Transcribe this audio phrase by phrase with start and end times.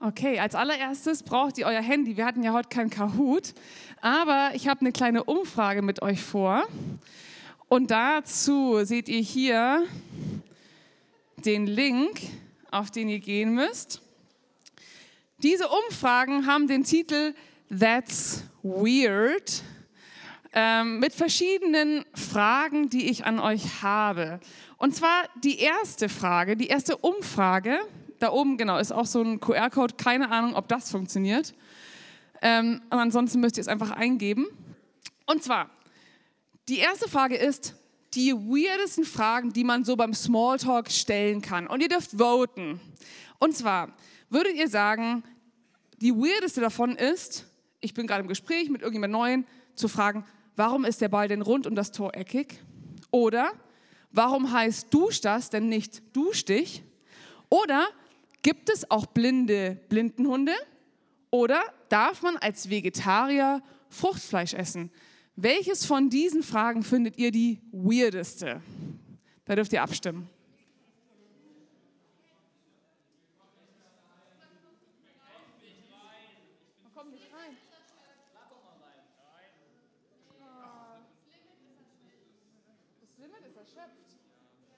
[0.00, 2.16] Okay, als allererstes braucht ihr euer Handy.
[2.16, 3.54] Wir hatten ja heute keinen Kahoot,
[4.00, 6.66] aber ich habe eine kleine Umfrage mit euch vor.
[7.68, 9.86] Und dazu seht ihr hier
[11.44, 12.20] den Link,
[12.70, 14.02] auf den ihr gehen müsst.
[15.38, 17.34] Diese Umfragen haben den Titel
[17.70, 19.62] That's Weird
[20.52, 24.40] ähm, mit verschiedenen Fragen, die ich an euch habe.
[24.76, 27.78] Und zwar die erste Frage, die erste Umfrage,
[28.24, 31.54] da oben genau ist auch so ein QR-Code, keine Ahnung, ob das funktioniert.
[32.40, 34.46] Ähm, ansonsten müsst ihr es einfach eingeben.
[35.26, 35.68] Und zwar,
[36.68, 37.74] die erste Frage ist,
[38.14, 41.66] die weirdesten Fragen, die man so beim Smalltalk stellen kann.
[41.66, 42.80] Und ihr dürft voten.
[43.38, 43.92] Und zwar,
[44.30, 45.22] würdet ihr sagen,
[46.00, 47.44] die weirdeste davon ist,
[47.80, 50.24] ich bin gerade im Gespräch mit irgendjemand Neuen, zu fragen,
[50.56, 52.58] warum ist der Ball denn rund und das Tor eckig?
[53.10, 53.52] Oder
[54.12, 56.82] warum heißt Dusch das denn nicht Dusch dich?
[57.50, 57.86] Oder
[58.44, 60.52] gibt es auch blinde Blindenhunde?
[61.30, 64.92] Oder darf man als Vegetarier Fruchtfleisch essen?
[65.34, 68.62] Welches von diesen Fragen findet ihr die weirdeste?
[69.46, 70.28] Da dürft ihr abstimmen.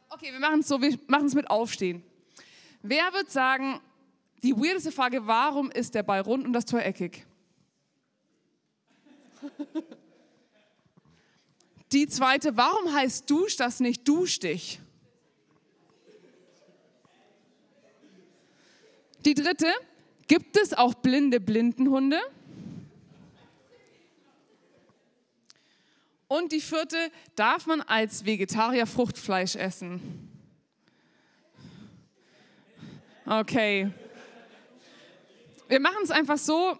[0.09, 2.03] Okay, wir machen es so, wir machen es mit Aufstehen.
[2.89, 3.81] Wer wird sagen,
[4.45, 7.27] die weirdeste Frage, warum ist der Ball rund und das Tor eckig?
[11.93, 14.81] Die zweite, warum heißt Dusch das nicht Dusch dich?
[19.25, 19.73] Die dritte,
[20.29, 22.21] gibt es auch blinde Blindenhunde?
[26.29, 30.26] Und die vierte, darf man als Vegetarier Fruchtfleisch essen?
[33.29, 33.91] Okay.
[35.69, 36.79] Wir machen es einfach so,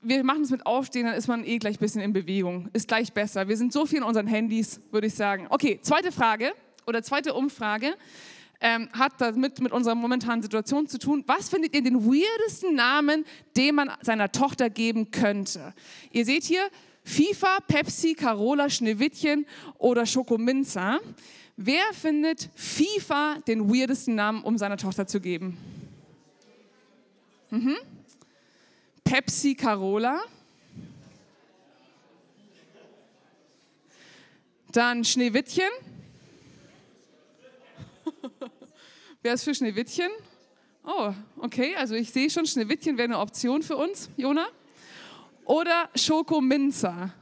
[0.00, 2.68] wir machen es mit Aufstehen, dann ist man eh gleich ein bisschen in Bewegung.
[2.72, 3.48] Ist gleich besser.
[3.48, 5.48] Wir sind so viel in unseren Handys, würde ich sagen.
[5.50, 6.52] Okay, zweite Frage
[6.86, 7.96] oder zweite Umfrage
[8.60, 11.24] ähm, hat damit mit unserer momentanen Situation zu tun.
[11.26, 13.24] Was findet ihr den weirdesten Namen,
[13.56, 15.74] den man seiner Tochter geben könnte?
[16.12, 16.62] Ihr seht hier,
[17.02, 19.46] FIFA, Pepsi, Carola, Schneewittchen
[19.78, 21.00] oder Schokominza.
[21.58, 25.56] Wer findet FIFA den weirdesten Namen, um seiner Tochter zu geben?
[27.50, 27.76] Mhm.
[29.04, 30.20] Pepsi, Carola.
[34.70, 35.70] Dann Schneewittchen.
[39.22, 40.10] Wer ist für Schneewittchen?
[40.84, 44.46] Oh, okay, also ich sehe schon, Schneewittchen wäre eine Option für uns, Jona
[45.46, 47.14] oder Schokominzer?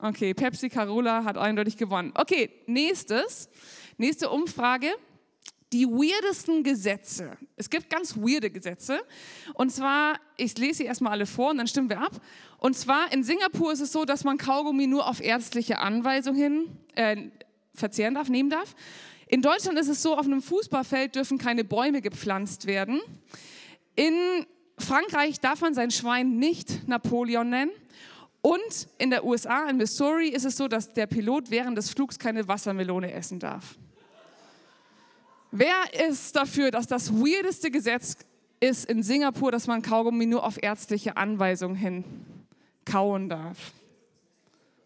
[0.00, 2.12] Okay, Pepsi Carola hat eindeutig gewonnen.
[2.14, 3.48] Okay, nächstes,
[3.96, 4.88] nächste Umfrage.
[5.72, 7.36] Die weirdesten Gesetze.
[7.56, 9.00] Es gibt ganz weirde Gesetze.
[9.54, 12.12] Und zwar, ich lese sie erstmal alle vor und dann stimmen wir ab.
[12.58, 16.68] Und zwar in Singapur ist es so, dass man Kaugummi nur auf ärztliche Anweisung hin
[16.94, 17.30] äh,
[17.74, 18.76] verzehren darf, nehmen darf.
[19.26, 23.00] In Deutschland ist es so, auf einem Fußballfeld dürfen keine Bäume gepflanzt werden.
[23.96, 24.14] In
[24.78, 27.72] Frankreich darf man sein Schwein nicht Napoleon nennen.
[28.46, 32.16] Und in der USA, in Missouri, ist es so, dass der Pilot während des Flugs
[32.16, 33.74] keine Wassermelone essen darf.
[35.50, 38.18] Wer ist dafür, dass das weirdeste Gesetz
[38.60, 42.04] ist in Singapur, dass man Kaugummi nur auf ärztliche Anweisung hin
[42.84, 43.72] kauen darf?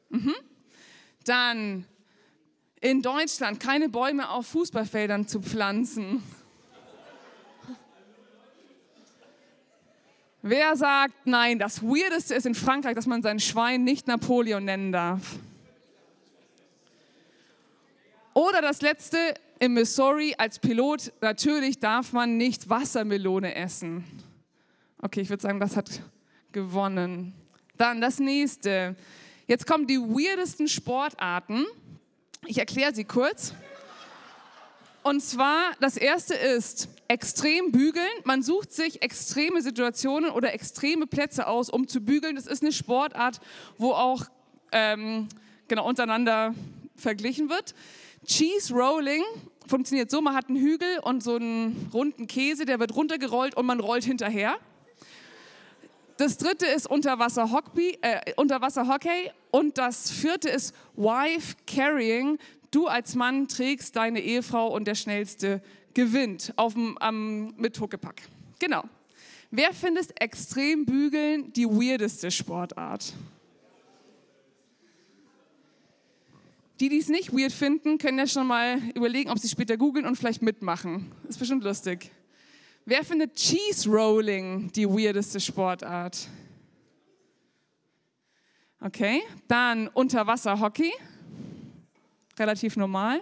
[0.09, 0.37] Mhm.
[1.25, 1.85] Dann
[2.81, 6.23] in Deutschland keine Bäume auf Fußballfeldern zu pflanzen.
[10.43, 14.91] Wer sagt, nein, das Weirdeste ist in Frankreich, dass man sein Schwein nicht Napoleon nennen
[14.91, 15.39] darf?
[18.33, 19.19] Oder das letzte,
[19.59, 24.05] in Missouri als Pilot, natürlich darf man nicht Wassermelone essen.
[25.03, 26.01] Okay, ich würde sagen, das hat
[26.53, 27.35] gewonnen.
[27.77, 28.97] Dann das nächste.
[29.47, 31.67] Jetzt kommen die weirdesten Sportarten.
[32.47, 33.53] Ich erkläre sie kurz.
[35.03, 38.07] Und zwar, das erste ist extrem bügeln.
[38.25, 42.37] Man sucht sich extreme Situationen oder extreme Plätze aus, um zu bügeln.
[42.37, 43.41] Das ist eine Sportart,
[43.79, 44.25] wo auch
[44.73, 45.29] ähm,
[45.69, 46.55] genau untereinander
[46.97, 47.75] verglichen wird.
[48.27, 49.23] Cheese Rolling
[49.67, 53.65] funktioniert so, man hat einen Hügel und so einen runden Käse, der wird runtergerollt und
[53.65, 54.57] man rollt hinterher.
[56.19, 62.39] Das dritte ist Unterwasserhockey, äh, Unterwasserhockey und das vierte ist Wife Carrying.
[62.71, 65.61] Du als Mann trägst deine Ehefrau und der Schnellste
[65.95, 68.23] gewinnt auf dem, am, mit Huckepack.
[68.59, 68.85] Genau.
[69.51, 73.15] Wer findet extrem bügeln die weirdeste Sportart?
[76.79, 80.07] Die, die es nicht weird finden, können ja schon mal überlegen, ob sie später googeln
[80.07, 81.13] und vielleicht mitmachen.
[81.29, 82.11] Ist bestimmt lustig.
[82.87, 86.29] Wer findet Cheese Rolling die weirdeste Sportart?
[88.81, 90.91] Okay, dann Unterwasserhockey,
[92.41, 93.21] relativ normal.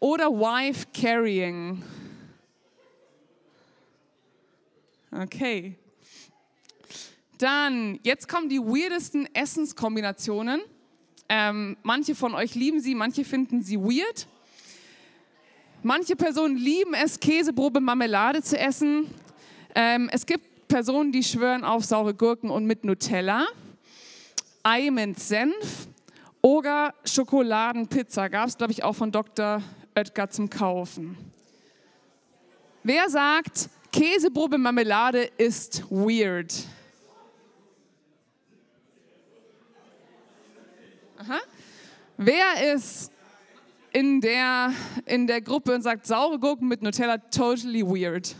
[0.00, 1.82] Oder Wife Carrying.
[5.12, 5.76] Okay.
[7.38, 10.60] Dann, jetzt kommen die weirdesten Essenskombinationen.
[11.28, 14.26] Ähm, manche von euch lieben sie, manche finden sie weird.
[15.82, 19.06] Manche Personen lieben es, Käsebrot mit Marmelade zu essen.
[19.74, 23.46] Ähm, es gibt Personen, die schwören auf saure Gurken und mit Nutella.
[24.62, 25.88] Ei mit Senf
[26.42, 28.28] oder Schokoladenpizza.
[28.28, 29.62] Gab es, glaube ich, auch von Dr.
[29.94, 31.16] Oetker zum Kaufen.
[32.82, 36.54] Wer sagt, Käsebrot mit Marmelade ist weird?
[41.18, 41.38] Aha.
[42.16, 43.12] Wer ist
[43.92, 44.72] in der,
[45.04, 48.34] in der Gruppe und sagt, saure Gurken mit Nutella, totally weird?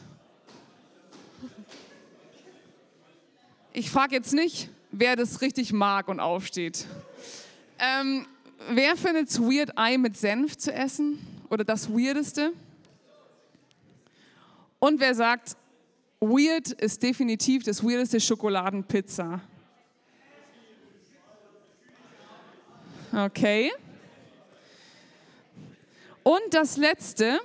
[3.73, 6.87] Ich frage jetzt nicht, wer das richtig mag und aufsteht.
[7.81, 8.27] Ähm,
[8.69, 11.19] wer findet es weird, Ei mit Senf zu essen?
[11.49, 12.53] Oder das Weirdeste?
[14.79, 15.57] Und wer sagt,
[16.21, 19.41] weird ist definitiv das Weirdeste Schokoladenpizza?
[23.13, 23.73] Okay.
[26.23, 27.41] Und das Letzte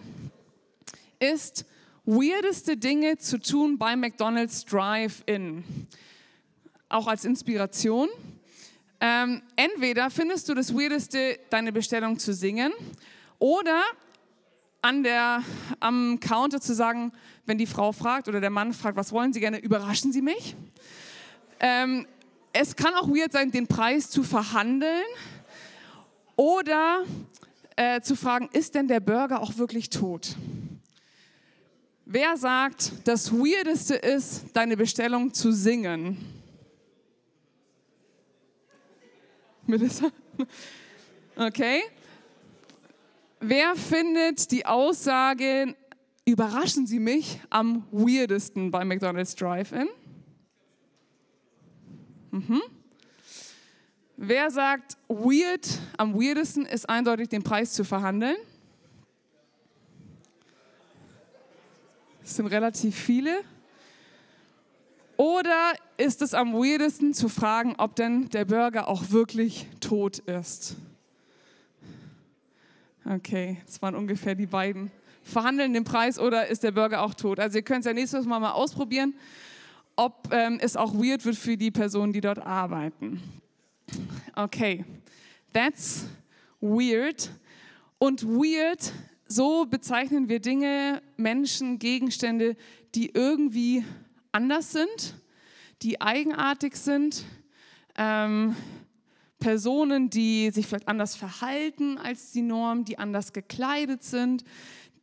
[1.20, 1.66] ist,
[2.06, 5.64] weirdeste Dinge zu tun bei McDonald's Drive-In
[6.90, 8.10] auch als Inspiration.
[9.00, 12.72] Ähm, entweder findest du das Weirdeste, deine Bestellung zu singen
[13.40, 13.84] oder
[14.82, 15.44] an der,
[15.80, 17.12] am Counter zu sagen,
[17.46, 20.56] wenn die Frau fragt oder der Mann fragt, was wollen Sie gerne, überraschen Sie mich.
[21.60, 22.08] Ähm,
[22.54, 25.04] es kann auch weird sein, den Preis zu verhandeln
[26.36, 27.04] oder
[27.76, 30.36] äh, zu fragen, ist denn der Burger auch wirklich tot?
[32.06, 36.18] Wer sagt, das Weirdeste ist, deine Bestellung zu singen?
[39.68, 40.12] Melissa?
[41.36, 41.82] Okay.
[43.40, 45.76] Wer findet die Aussage,
[46.24, 49.88] überraschen Sie mich, am weirdesten bei McDonald's Drive-In?
[52.32, 52.62] Mhm.
[54.18, 58.38] Wer sagt, weird, am weirdesten ist eindeutig den Preis zu verhandeln?
[62.22, 63.44] Das sind relativ viele.
[65.18, 70.76] Oder ist es am weirdesten zu fragen, ob denn der Burger auch wirklich tot ist?
[73.06, 74.92] Okay, das waren ungefähr die beiden.
[75.24, 77.40] Verhandeln den Preis oder ist der Burger auch tot?
[77.40, 79.16] Also ihr könnt es ja nächstes Mal mal ausprobieren,
[79.96, 83.22] ob ähm, es auch weird wird für die Personen, die dort arbeiten.
[84.36, 84.84] Okay,
[85.54, 86.06] that's
[86.60, 87.30] weird.
[87.98, 88.92] Und weird,
[89.28, 92.56] so bezeichnen wir Dinge, Menschen, Gegenstände,
[92.94, 93.84] die irgendwie
[94.36, 95.16] anders sind,
[95.82, 97.24] die eigenartig sind,
[97.96, 98.56] ähm,
[99.40, 104.44] Personen, die sich vielleicht anders verhalten als die Norm, die anders gekleidet sind,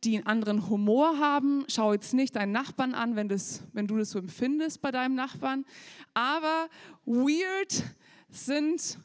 [0.03, 1.65] die einen anderen Humor haben.
[1.67, 5.15] Schau jetzt nicht deinen Nachbarn an, wenn, das, wenn du das so empfindest bei deinem
[5.15, 5.65] Nachbarn.
[6.13, 6.69] Aber
[7.05, 7.83] weird
[8.29, 8.99] sind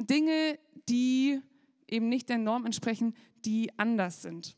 [0.00, 0.58] Dinge,
[0.88, 1.40] die
[1.88, 3.14] eben nicht der Norm entsprechen,
[3.44, 4.56] die anders sind.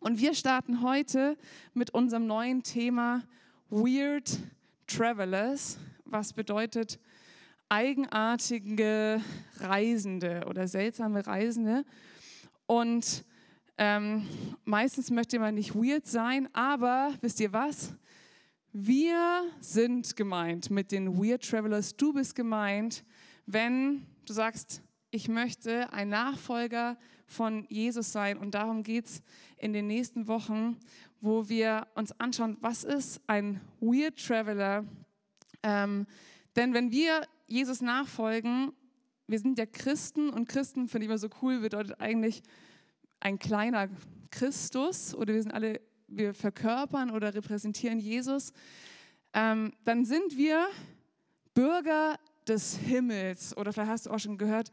[0.00, 1.36] Und wir starten heute
[1.74, 3.22] mit unserem neuen Thema
[3.68, 4.30] Weird
[4.86, 7.00] Travelers, was bedeutet
[7.68, 9.20] eigenartige
[9.58, 11.84] Reisende oder seltsame Reisende.
[12.66, 13.24] Und
[13.76, 14.28] ähm,
[14.64, 17.92] meistens möchte man nicht weird sein, aber wisst ihr was?
[18.72, 21.96] Wir sind gemeint mit den Weird Travelers.
[21.96, 23.04] Du bist gemeint,
[23.46, 24.80] wenn du sagst,
[25.10, 26.96] ich möchte ein Nachfolger
[27.26, 28.38] von Jesus sein.
[28.38, 29.22] Und darum geht es
[29.56, 30.76] in den nächsten Wochen
[31.26, 34.84] wo wir uns anschauen, was ist ein Weird Traveler.
[35.64, 36.06] Ähm,
[36.54, 38.72] denn wenn wir Jesus nachfolgen,
[39.26, 42.42] wir sind ja Christen und Christen, finde ich immer so cool, bedeutet eigentlich
[43.18, 43.88] ein kleiner
[44.30, 48.52] Christus oder wir sind alle, wir verkörpern oder repräsentieren Jesus,
[49.32, 50.68] ähm, dann sind wir
[51.54, 54.70] Bürger des Himmels oder vielleicht hast du auch schon gehört,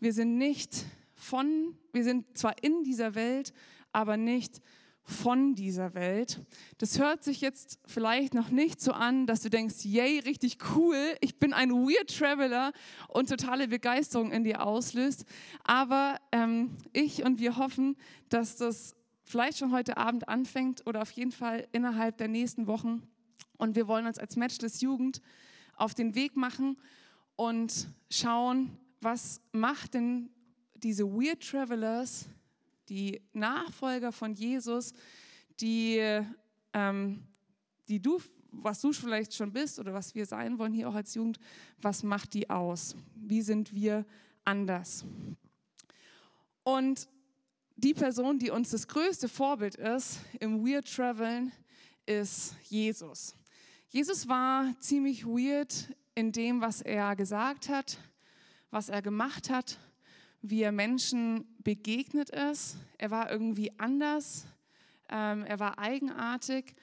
[0.00, 3.52] wir sind nicht von, wir sind zwar in dieser Welt,
[3.92, 4.60] aber nicht
[5.04, 6.40] von dieser Welt.
[6.78, 10.96] Das hört sich jetzt vielleicht noch nicht so an, dass du denkst, yay, richtig cool,
[11.20, 12.72] ich bin ein Weird Traveler
[13.08, 15.24] und totale Begeisterung in dir auslöst.
[15.64, 17.96] Aber ähm, ich und wir hoffen,
[18.28, 18.94] dass das
[19.24, 23.02] vielleicht schon heute Abend anfängt oder auf jeden Fall innerhalb der nächsten Wochen.
[23.58, 25.20] Und wir wollen uns als Matchless Jugend
[25.76, 26.78] auf den Weg machen
[27.36, 30.30] und schauen, was macht denn
[30.74, 32.28] diese Weird Travelers
[32.92, 34.92] die Nachfolger von Jesus,
[35.58, 35.98] die
[36.74, 37.22] ähm,
[37.88, 38.20] die du,
[38.50, 41.38] was du vielleicht schon bist oder was wir sein wollen hier auch als Jugend,
[41.80, 42.94] was macht die aus?
[43.14, 44.04] Wie sind wir
[44.44, 45.06] anders?
[46.62, 47.08] Und
[47.76, 51.50] die Person, die uns das größte Vorbild ist im Weird Traveln,
[52.04, 53.34] ist Jesus.
[53.88, 57.98] Jesus war ziemlich weird in dem, was er gesagt hat,
[58.70, 59.78] was er gemacht hat,
[60.42, 62.76] wie er Menschen begegnet ist.
[62.98, 64.46] Er war irgendwie anders,
[65.08, 66.74] ähm, er war eigenartig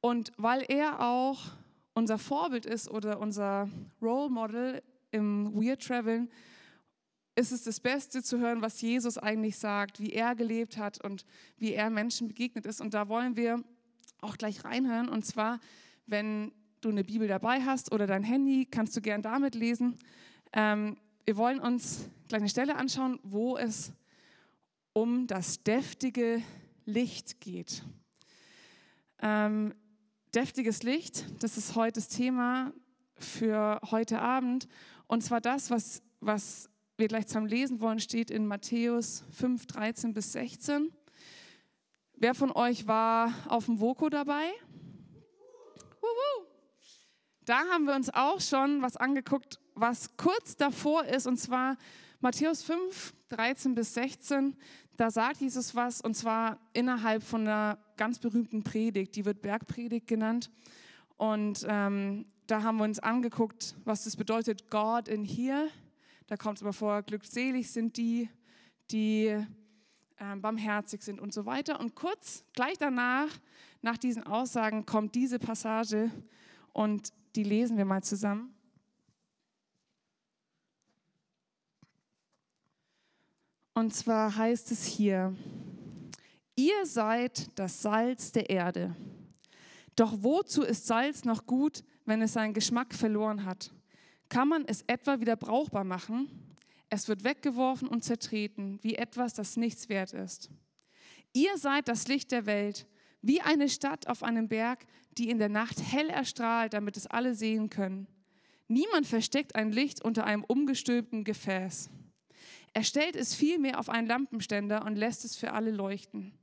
[0.00, 1.40] und weil er auch
[1.94, 3.68] unser Vorbild ist oder unser
[4.02, 6.30] Role Model im Weird Traveln,
[7.34, 11.24] ist es das Beste zu hören, was Jesus eigentlich sagt, wie er gelebt hat und
[11.58, 12.80] wie er Menschen begegnet ist.
[12.80, 13.62] Und da wollen wir
[14.20, 15.08] auch gleich reinhören.
[15.08, 15.60] Und zwar,
[16.06, 19.96] wenn du eine Bibel dabei hast oder dein Handy, kannst du gern damit lesen.
[20.52, 23.92] Ähm, wir wollen uns gleich eine Stelle anschauen, wo es
[24.96, 26.42] um das deftige
[26.86, 27.84] Licht geht.
[29.20, 29.74] Ähm,
[30.34, 32.72] deftiges Licht, das ist heute das Thema
[33.18, 34.66] für heute Abend.
[35.06, 40.14] Und zwar das, was, was wir gleich zusammen lesen wollen, steht in Matthäus 5, 13
[40.14, 40.90] bis 16.
[42.14, 44.50] Wer von euch war auf dem Voko dabei?
[47.44, 51.76] Da haben wir uns auch schon was angeguckt, was kurz davor ist, und zwar
[52.20, 54.56] Matthäus 5, 13 bis 16.
[54.96, 60.06] Da sagt Jesus was, und zwar innerhalb von einer ganz berühmten Predigt, die wird Bergpredigt
[60.06, 60.50] genannt.
[61.16, 65.68] Und ähm, da haben wir uns angeguckt, was das bedeutet, God in here
[66.28, 68.28] da kommt es aber vor, glückselig sind die,
[68.90, 71.78] die äh, barmherzig sind und so weiter.
[71.78, 73.28] Und kurz gleich danach,
[73.80, 76.10] nach diesen Aussagen, kommt diese Passage
[76.72, 78.55] und die lesen wir mal zusammen.
[83.76, 85.36] Und zwar heißt es hier,
[86.54, 88.96] ihr seid das Salz der Erde.
[89.96, 93.74] Doch wozu ist Salz noch gut, wenn es seinen Geschmack verloren hat?
[94.30, 96.56] Kann man es etwa wieder brauchbar machen?
[96.88, 100.48] Es wird weggeworfen und zertreten, wie etwas, das nichts wert ist.
[101.34, 102.86] Ihr seid das Licht der Welt,
[103.20, 104.86] wie eine Stadt auf einem Berg,
[105.18, 108.06] die in der Nacht hell erstrahlt, damit es alle sehen können.
[108.68, 111.90] Niemand versteckt ein Licht unter einem umgestülpten Gefäß.
[112.76, 116.34] Er stellt es vielmehr auf einen Lampenständer und lässt es für alle leuchten.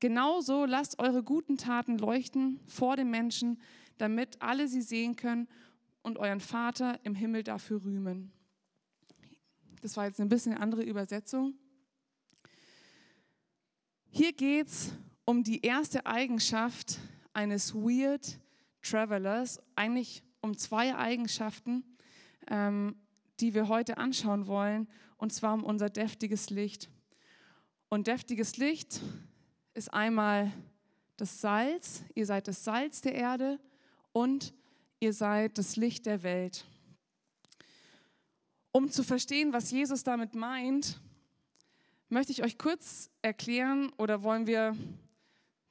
[0.00, 3.62] Genauso lasst eure guten Taten leuchten vor den Menschen,
[3.96, 5.46] damit alle sie sehen können
[6.02, 8.32] und euren Vater im Himmel dafür rühmen.
[9.80, 11.54] Das war jetzt ein bisschen eine andere Übersetzung.
[14.08, 14.92] Hier geht es
[15.24, 16.98] um die erste Eigenschaft
[17.32, 18.40] eines Weird
[18.82, 21.84] Travelers, eigentlich um zwei Eigenschaften,
[22.48, 22.96] ähm,
[23.40, 26.88] die wir heute anschauen wollen, und zwar um unser deftiges Licht.
[27.88, 29.00] Und deftiges Licht
[29.74, 30.52] ist einmal
[31.16, 33.60] das Salz, ihr seid das Salz der Erde
[34.12, 34.54] und
[35.00, 36.64] ihr seid das Licht der Welt.
[38.72, 41.00] Um zu verstehen, was Jesus damit meint,
[42.08, 44.76] möchte ich euch kurz erklären oder wollen wir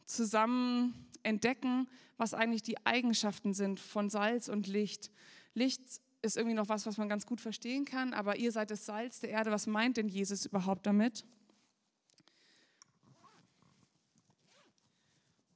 [0.06, 5.12] zusammen entdecken, was eigentlich die Eigenschaften sind von Salz und Licht.
[5.54, 5.82] Licht
[6.22, 9.20] ist irgendwie noch was, was man ganz gut verstehen kann, aber ihr seid das Salz
[9.20, 9.52] der Erde.
[9.52, 11.26] Was meint denn Jesus überhaupt damit?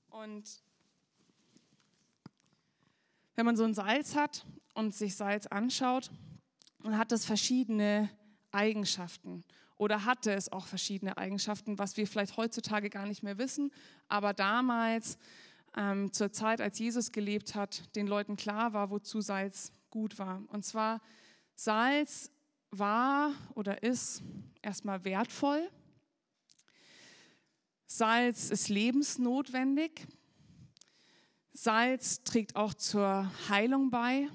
[0.10, 0.62] Und
[3.36, 6.12] wenn man so ein Salz hat und sich Salz anschaut,
[6.84, 8.10] dann hat es verschiedene
[8.52, 9.44] Eigenschaften
[9.78, 13.72] oder hatte es auch verschiedene Eigenschaften, was wir vielleicht heutzutage gar nicht mehr wissen,
[14.08, 15.18] aber damals
[15.76, 20.44] ähm, zur Zeit, als Jesus gelebt hat, den Leuten klar war, wozu Salz gut war.
[20.48, 21.02] Und zwar
[21.54, 22.32] Salz
[22.72, 24.24] war oder ist
[24.64, 25.70] erstmal wertvoll.
[27.86, 30.08] Salz ist lebensnotwendig.
[31.54, 34.28] Salz trägt auch zur Heilung bei.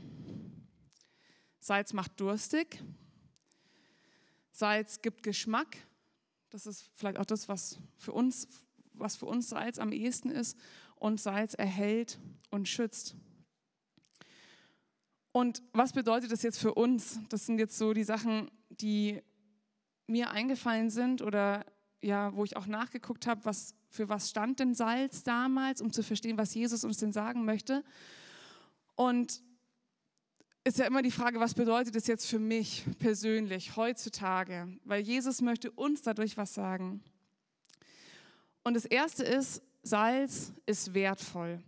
[1.59, 2.81] Salz macht durstig.
[4.53, 5.77] Salz gibt Geschmack.
[6.51, 8.47] Das ist vielleicht auch das, was für uns,
[8.93, 10.57] was für uns Salz am ehesten ist.
[10.95, 13.17] Und Salz erhält und schützt.
[15.33, 17.21] Und was bedeutet das jetzt für uns?
[17.29, 19.23] Das sind jetzt so die Sachen, die
[20.07, 21.65] mir eingefallen sind oder
[22.01, 26.03] ja, wo ich auch nachgeguckt habe, was für was stand denn Salz damals, um zu
[26.03, 27.85] verstehen, was Jesus uns denn sagen möchte.
[28.95, 29.43] Und
[30.65, 34.69] ist ja immer die Frage, was bedeutet das jetzt für mich persönlich heutzutage?
[34.85, 37.03] Weil Jesus möchte uns dadurch was sagen.
[38.65, 41.63] Und das Erste ist, Salz ist wertvoll.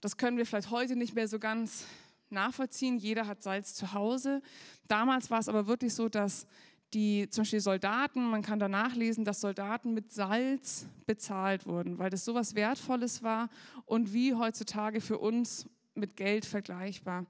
[0.00, 1.86] Das können wir vielleicht heute nicht mehr so ganz
[2.32, 2.96] nachvollziehen.
[2.98, 4.42] Jeder hat Salz zu Hause.
[4.88, 6.46] Damals war es aber wirklich so, dass
[6.94, 12.10] die zum Beispiel Soldaten, man kann da nachlesen, dass Soldaten mit Salz bezahlt wurden, weil
[12.10, 13.48] das so was Wertvolles war
[13.86, 17.26] und wie heutzutage für uns mit Geld vergleichbar.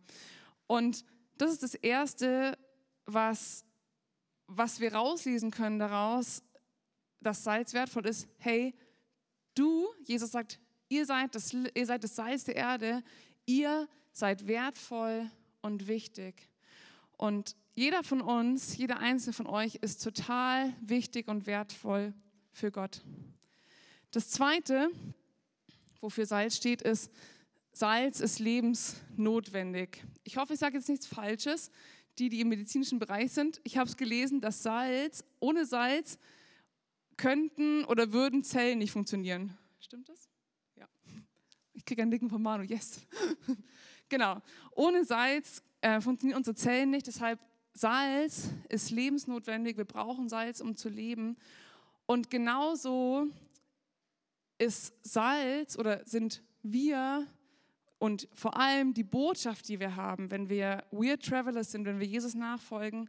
[0.66, 1.04] Und
[1.38, 2.58] das ist das Erste,
[3.06, 3.64] was,
[4.46, 6.42] was wir rauslesen können daraus,
[7.20, 8.26] dass Salz wertvoll ist.
[8.38, 8.74] Hey,
[9.54, 13.04] du, Jesus sagt, ihr seid das, ihr seid das Salz der Erde,
[13.46, 15.30] ihr seid wertvoll
[15.62, 16.48] und wichtig.
[17.16, 22.12] Und jeder von uns, jeder einzelne von euch ist total wichtig und wertvoll
[22.52, 23.02] für Gott.
[24.10, 24.90] Das Zweite,
[26.00, 27.10] wofür Salz steht, ist,
[27.72, 30.04] Salz ist lebensnotwendig.
[30.24, 31.70] Ich hoffe, ich sage jetzt nichts Falsches.
[32.18, 36.18] Die, die im medizinischen Bereich sind, ich habe es gelesen, dass Salz, ohne Salz
[37.16, 39.56] könnten oder würden Zellen nicht funktionieren.
[39.78, 40.28] Stimmt das?
[40.76, 40.86] Ja.
[41.72, 43.00] Ich kriege einen Dicken von Manu, yes.
[44.12, 44.42] genau.
[44.76, 47.40] Ohne Salz äh, funktionieren unsere Zellen nicht, deshalb
[47.74, 49.78] Salz ist lebensnotwendig.
[49.78, 51.36] Wir brauchen Salz, um zu leben.
[52.04, 53.26] Und genauso
[54.58, 57.26] ist Salz oder sind wir
[57.98, 62.06] und vor allem die Botschaft, die wir haben, wenn wir Weird Travelers sind, wenn wir
[62.06, 63.08] Jesus nachfolgen,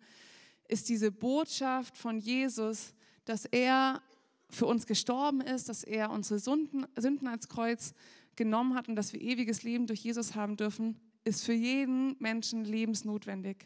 [0.68, 2.94] ist diese Botschaft von Jesus,
[3.26, 4.02] dass er
[4.50, 7.94] für uns gestorben ist, dass er unsere Sünden, Sünden als Kreuz
[8.36, 12.66] genommen hat und dass wir ewiges Leben durch Jesus haben dürfen, ist für jeden Menschen
[12.66, 13.66] lebensnotwendig.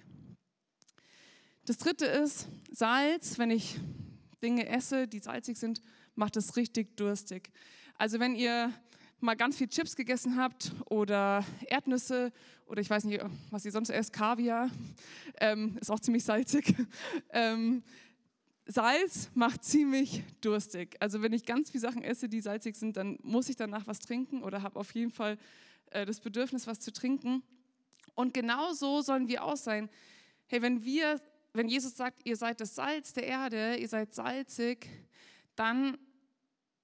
[1.65, 3.37] Das dritte ist Salz.
[3.37, 3.79] Wenn ich
[4.41, 5.81] Dinge esse, die salzig sind,
[6.15, 7.51] macht es richtig durstig.
[7.95, 8.71] Also wenn ihr
[9.19, 12.31] mal ganz viel Chips gegessen habt oder Erdnüsse
[12.67, 14.69] oder ich weiß nicht, was ihr sonst esst, Kaviar,
[15.39, 16.75] ähm, ist auch ziemlich salzig.
[17.31, 17.83] Ähm,
[18.67, 20.95] Salz macht ziemlich durstig.
[20.99, 23.99] Also wenn ich ganz viele Sachen esse, die salzig sind, dann muss ich danach was
[23.99, 25.37] trinken oder habe auf jeden Fall
[25.91, 27.43] äh, das Bedürfnis, was zu trinken.
[28.15, 29.89] Und genau so sollen wir auch sein.
[30.47, 31.21] Hey, wenn wir
[31.57, 34.87] wenn Jesus sagt, ihr seid das Salz der Erde, ihr seid salzig,
[35.55, 35.97] dann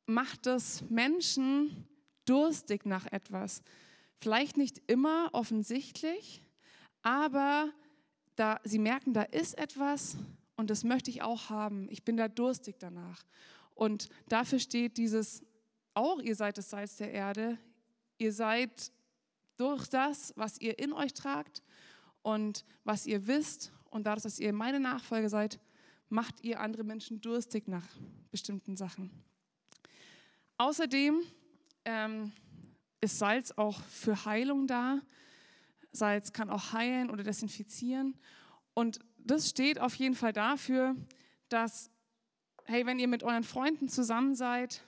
[0.07, 1.87] macht es Menschen
[2.25, 3.61] durstig nach etwas.
[4.19, 6.43] Vielleicht nicht immer offensichtlich,
[7.03, 7.69] aber
[8.35, 10.17] da sie merken, da ist etwas
[10.55, 11.87] und das möchte ich auch haben.
[11.89, 13.25] Ich bin da durstig danach.
[13.75, 15.43] Und dafür steht dieses
[15.93, 17.57] auch, ihr seid das Salz der Erde.
[18.17, 18.91] Ihr seid
[19.57, 21.63] durch das, was ihr in euch tragt
[22.21, 25.59] und was ihr wisst und dadurch, dass ihr meine Nachfolger seid,
[26.09, 27.85] macht ihr andere Menschen durstig nach
[28.31, 29.11] bestimmten Sachen.
[30.57, 31.21] Außerdem
[31.85, 32.31] ähm,
[33.01, 35.01] ist Salz auch für Heilung da.
[35.91, 38.15] Salz kann auch heilen oder desinfizieren.
[38.73, 40.95] Und das steht auf jeden Fall dafür,
[41.49, 41.89] dass,
[42.65, 44.81] hey, wenn ihr mit euren Freunden zusammen seid,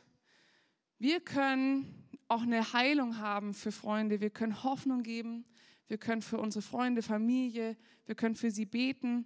[1.00, 4.22] wir können auch eine Heilung haben für Freunde.
[4.22, 5.46] Wir können Hoffnung geben
[5.88, 9.26] wir können für unsere Freunde, Familie, wir können für sie beten,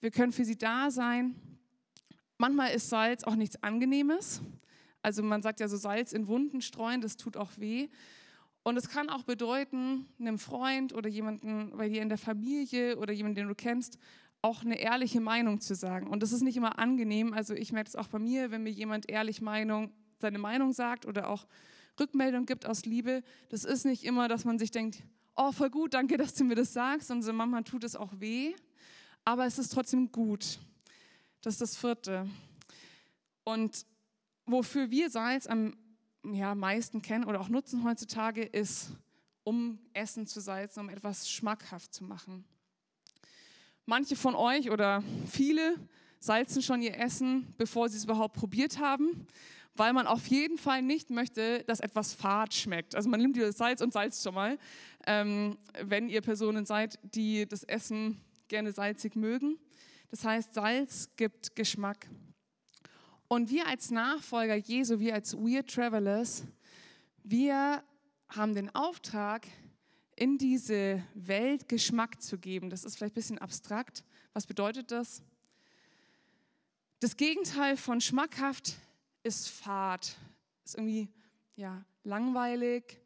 [0.00, 1.36] wir können für sie da sein.
[2.38, 4.42] Manchmal ist Salz auch nichts Angenehmes.
[5.00, 7.88] Also man sagt ja so Salz in Wunden streuen, das tut auch weh.
[8.64, 13.12] Und es kann auch bedeuten, einem Freund oder jemanden bei dir in der Familie oder
[13.12, 13.98] jemanden, den du kennst,
[14.42, 16.08] auch eine ehrliche Meinung zu sagen.
[16.08, 17.32] Und das ist nicht immer angenehm.
[17.32, 21.06] Also ich merke es auch bei mir, wenn mir jemand ehrlich Meinung, seine Meinung sagt
[21.06, 21.46] oder auch
[21.98, 23.22] Rückmeldung gibt aus Liebe.
[23.50, 25.02] Das ist nicht immer, dass man sich denkt,
[25.36, 27.10] oh, voll gut, danke, dass du mir das sagst.
[27.12, 28.54] Und so manchmal tut es auch weh,
[29.24, 30.58] aber es ist trotzdem gut.
[31.40, 32.28] Das ist das vierte.
[33.44, 33.86] Und
[34.46, 35.76] wofür wir Salz am
[36.24, 38.90] ja, meisten kennen oder auch nutzen heutzutage, ist,
[39.44, 42.44] um Essen zu salzen, um etwas schmackhaft zu machen.
[43.86, 45.74] Manche von euch oder viele
[46.20, 49.26] salzen schon ihr Essen, bevor sie es überhaupt probiert haben
[49.74, 52.94] weil man auf jeden Fall nicht möchte, dass etwas fad schmeckt.
[52.94, 54.58] Also man nimmt hier Salz und Salz schon mal,
[55.06, 59.58] ähm, wenn ihr Personen seid, die das Essen gerne salzig mögen.
[60.10, 62.06] Das heißt, Salz gibt Geschmack.
[63.28, 66.44] Und wir als Nachfolger Jesu, wir als Weird Travelers,
[67.24, 67.82] wir
[68.28, 69.46] haben den Auftrag,
[70.22, 72.70] in diese Welt Geschmack zu geben.
[72.70, 74.04] Das ist vielleicht ein bisschen abstrakt.
[74.34, 75.20] Was bedeutet das?
[77.00, 78.74] Das Gegenteil von schmackhaft
[79.24, 80.16] ist Fahrt,
[80.64, 81.08] ist irgendwie
[81.56, 83.00] ja, langweilig,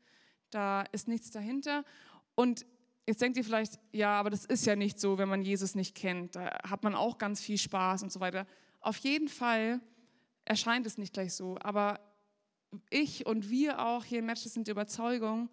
[0.51, 1.87] da ist nichts dahinter.
[2.35, 2.67] Und
[3.07, 5.95] jetzt denkt ihr vielleicht, ja, aber das ist ja nicht so, wenn man Jesus nicht
[5.95, 6.37] kennt.
[6.37, 8.47] Da hat man auch ganz viel Spaß und so weiter.
[8.81, 9.81] Auf jeden Fall
[10.45, 11.57] erscheint es nicht gleich so.
[11.63, 11.99] Aber
[12.91, 15.49] ich und wir auch hier in Matches sind der Überzeugung,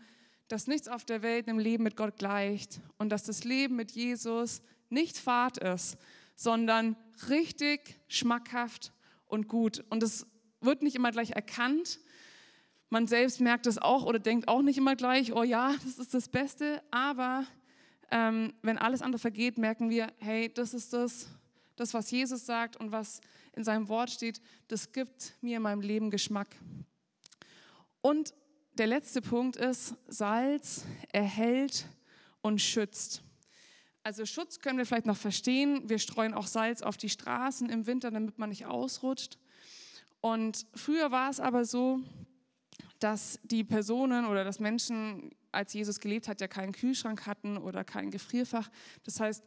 [0.47, 3.91] dass nichts auf der Welt im Leben mit Gott gleicht und dass das Leben mit
[3.91, 5.97] Jesus nicht Fahrt ist,
[6.35, 6.95] sondern
[7.29, 8.93] richtig schmackhaft
[9.25, 9.83] und gut.
[9.89, 10.27] Und es
[10.61, 11.99] wird nicht immer gleich erkannt.
[12.89, 16.13] Man selbst merkt es auch oder denkt auch nicht immer gleich, oh ja, das ist
[16.13, 16.81] das Beste.
[16.91, 17.45] Aber
[18.11, 21.27] ähm, wenn alles andere vergeht, merken wir, hey, das ist das,
[21.75, 23.19] Das, was Jesus sagt und was
[23.55, 26.55] in seinem Wort steht, das gibt mir in meinem Leben Geschmack.
[28.01, 28.33] Und
[28.77, 31.85] der letzte Punkt ist, Salz erhält
[32.41, 33.23] und schützt.
[34.03, 35.87] Also Schutz können wir vielleicht noch verstehen.
[35.89, 39.37] Wir streuen auch Salz auf die Straßen im Winter, damit man nicht ausrutscht.
[40.19, 41.99] Und früher war es aber so,
[42.99, 47.83] dass die Personen oder dass Menschen, als Jesus gelebt hat, ja keinen Kühlschrank hatten oder
[47.83, 48.69] kein Gefrierfach.
[49.03, 49.43] Das heißt,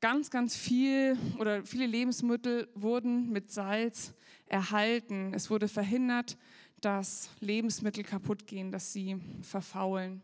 [0.00, 4.14] ganz, ganz viel oder viele Lebensmittel wurden mit Salz
[4.46, 5.32] erhalten.
[5.34, 6.36] Es wurde verhindert,
[6.80, 10.22] dass Lebensmittel kaputt gehen, dass sie verfaulen.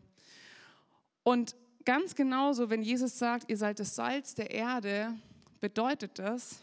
[1.23, 5.13] Und ganz genauso, wenn Jesus sagt, ihr seid das Salz der Erde,
[5.59, 6.59] bedeutet das,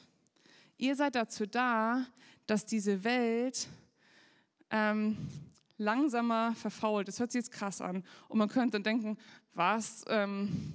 [0.78, 2.06] ihr seid dazu da,
[2.46, 3.68] dass diese Welt
[4.70, 5.16] ähm,
[5.78, 7.08] langsamer verfault.
[7.08, 8.04] Das hört sich jetzt krass an.
[8.28, 9.18] Und man könnte dann denken,
[9.54, 10.74] was, ähm,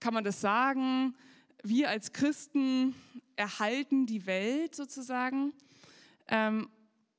[0.00, 1.14] kann man das sagen?
[1.62, 2.94] Wir als Christen
[3.36, 5.52] erhalten die Welt sozusagen.
[6.28, 6.68] Ähm,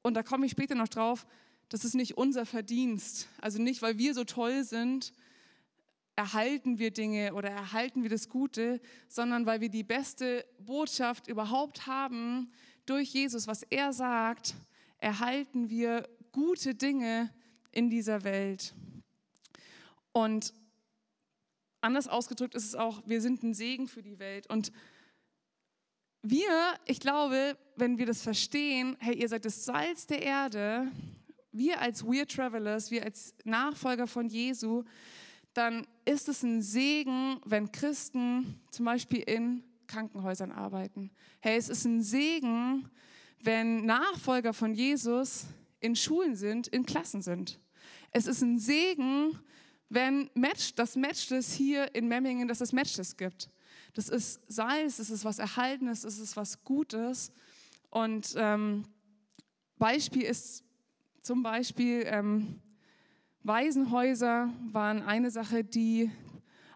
[0.06, 1.26] und da komme ich später noch drauf,
[1.70, 3.28] das ist nicht unser Verdienst.
[3.42, 5.14] Also nicht, weil wir so toll sind,
[6.16, 11.88] erhalten wir Dinge oder erhalten wir das Gute, sondern weil wir die beste Botschaft überhaupt
[11.88, 12.52] haben
[12.86, 14.54] durch Jesus, was er sagt,
[15.00, 17.34] erhalten wir gute Dinge
[17.72, 18.76] in dieser Welt.
[20.12, 20.54] Und
[21.82, 24.48] anders ausgedrückt ist es auch, wir sind ein Segen für die Welt.
[24.52, 24.72] Und
[26.30, 30.92] wir, ich glaube, wenn wir das verstehen, hey, ihr seid das Salz der Erde,
[31.52, 34.84] wir als Weird Travelers, wir als Nachfolger von Jesu,
[35.54, 41.12] dann ist es ein Segen, wenn Christen zum Beispiel in Krankenhäusern arbeiten.
[41.40, 42.90] Hey, es ist ein Segen,
[43.42, 45.46] wenn Nachfolger von Jesus
[45.80, 47.60] in Schulen sind, in Klassen sind.
[48.12, 49.40] Es ist ein Segen,
[49.90, 53.50] wenn Match, das Matchless hier in Memmingen, dass es Matchless gibt.
[53.96, 57.32] Das ist Salz, das ist was Erhaltenes, das ist was Gutes.
[57.90, 58.84] Und ähm,
[59.78, 60.64] Beispiel ist
[61.22, 62.62] zum Beispiel, ähm,
[63.44, 66.12] Waisenhäuser waren eine Sache, die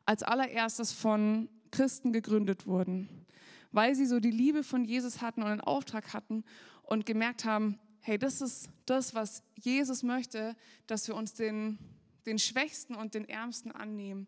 [0.05, 3.25] als allererstes von Christen gegründet wurden,
[3.71, 6.45] weil sie so die Liebe von Jesus hatten und einen Auftrag hatten
[6.84, 10.55] und gemerkt haben, hey, das ist das, was Jesus möchte,
[10.88, 11.77] dass wir uns den,
[12.25, 14.27] den Schwächsten und den Ärmsten annehmen.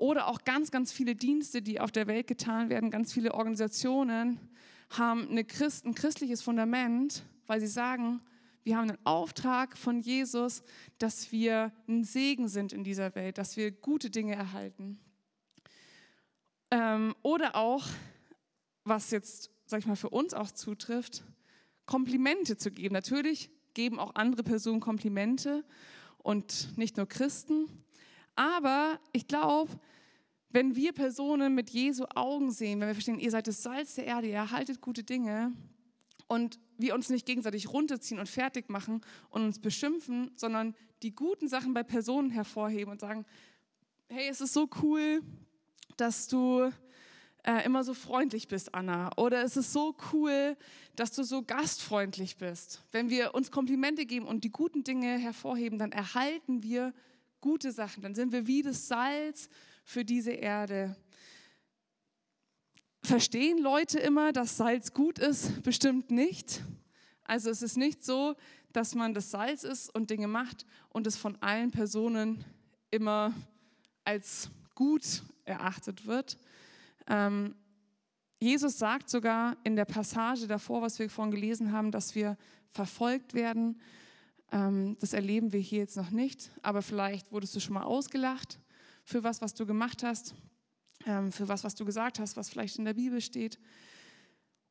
[0.00, 4.40] Oder auch ganz, ganz viele Dienste, die auf der Welt getan werden, ganz viele Organisationen
[4.88, 8.22] haben eine Christ, ein christliches Fundament, weil sie sagen,
[8.64, 10.62] wir haben einen Auftrag von Jesus,
[10.96, 14.98] dass wir ein Segen sind in dieser Welt, dass wir gute Dinge erhalten.
[16.70, 17.84] Ähm, oder auch,
[18.84, 21.24] was jetzt, sag ich mal, für uns auch zutrifft,
[21.84, 22.94] Komplimente zu geben.
[22.94, 25.62] Natürlich geben auch andere Personen Komplimente
[26.16, 27.66] und nicht nur Christen.
[28.34, 29.78] Aber ich glaube,
[30.52, 34.06] wenn wir Personen mit Jesu Augen sehen, wenn wir verstehen, ihr seid das Salz der
[34.06, 35.52] Erde, ihr erhaltet gute Dinge
[36.26, 41.48] und wir uns nicht gegenseitig runterziehen und fertig machen und uns beschimpfen, sondern die guten
[41.48, 43.24] Sachen bei Personen hervorheben und sagen,
[44.08, 45.22] hey, es ist so cool,
[45.96, 46.70] dass du
[47.44, 49.10] äh, immer so freundlich bist, Anna.
[49.16, 50.56] Oder es ist so cool,
[50.96, 52.82] dass du so gastfreundlich bist.
[52.92, 56.92] Wenn wir uns Komplimente geben und die guten Dinge hervorheben, dann erhalten wir
[57.40, 58.02] gute Sachen.
[58.02, 59.48] Dann sind wir wie das Salz
[59.84, 60.96] für diese Erde.
[63.02, 65.62] Verstehen Leute immer, dass Salz gut ist?
[65.62, 66.62] Bestimmt nicht.
[67.24, 68.36] Also es ist nicht so,
[68.72, 72.44] dass man das Salz ist und Dinge macht und es von allen Personen
[72.90, 73.34] immer
[74.04, 76.38] als gut erachtet wird.
[77.06, 77.54] Ähm,
[78.38, 82.36] Jesus sagt sogar in der Passage davor, was wir vorhin gelesen haben, dass wir
[82.70, 83.80] verfolgt werden.
[84.52, 88.60] Ähm, das erleben wir hier jetzt noch nicht, aber vielleicht wurdest du schon mal ausgelacht
[89.10, 90.34] für was, was du gemacht hast,
[91.04, 93.58] ähm, für was, was du gesagt hast, was vielleicht in der Bibel steht.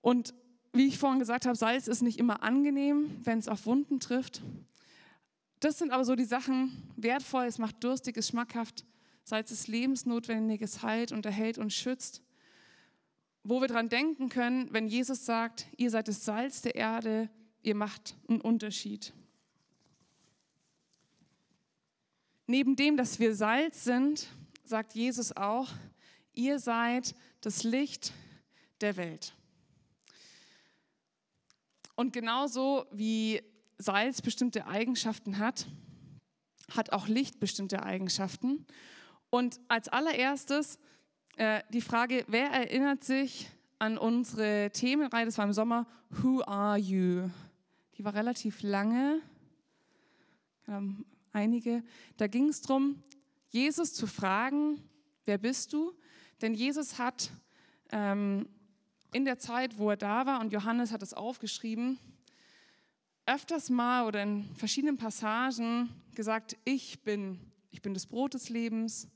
[0.02, 0.34] Und
[0.71, 4.41] wie ich vorhin gesagt habe, Salz ist nicht immer angenehm, wenn es auf Wunden trifft.
[5.60, 8.86] Das sind aber so die Sachen, wertvoll, es macht durstig, es schmackhaft.
[9.23, 12.23] Salz ist lebensnotwendig, es heilt und erhält und schützt.
[13.43, 17.30] Wo wir dran denken können, wenn Jesus sagt, ihr seid das Salz der Erde,
[17.62, 19.13] ihr macht einen Unterschied.
[22.49, 24.25] Neben dem, dass wir Salz sind,
[24.63, 25.67] sagt Jesus auch,
[26.33, 28.12] ihr seid das Licht
[28.81, 29.35] der Welt.
[31.93, 33.43] Und genauso wie
[33.77, 35.67] Salz bestimmte Eigenschaften hat,
[36.71, 38.65] hat auch Licht bestimmte Eigenschaften.
[39.29, 40.79] Und als allererstes
[41.38, 46.79] äh, die Frage, wer erinnert sich an unsere Themenreihe, das war im Sommer, Who are
[46.79, 47.29] you?
[47.99, 49.21] Die war relativ lange.
[50.67, 51.05] Ähm,
[51.39, 51.84] einige.
[52.17, 53.02] Da ging es darum,
[53.49, 54.84] Jesus zu fragen,
[55.25, 55.93] wer bist du?
[56.41, 57.32] Denn Jesus hat
[57.91, 58.47] ähm,
[59.13, 61.97] in der Zeit, wo er da war, und Johannes hat es aufgeschrieben,
[63.25, 67.39] öfters mal oder in verschiedenen Passagen gesagt, ich bin,
[67.71, 69.08] ich bin das Brot des Lebens,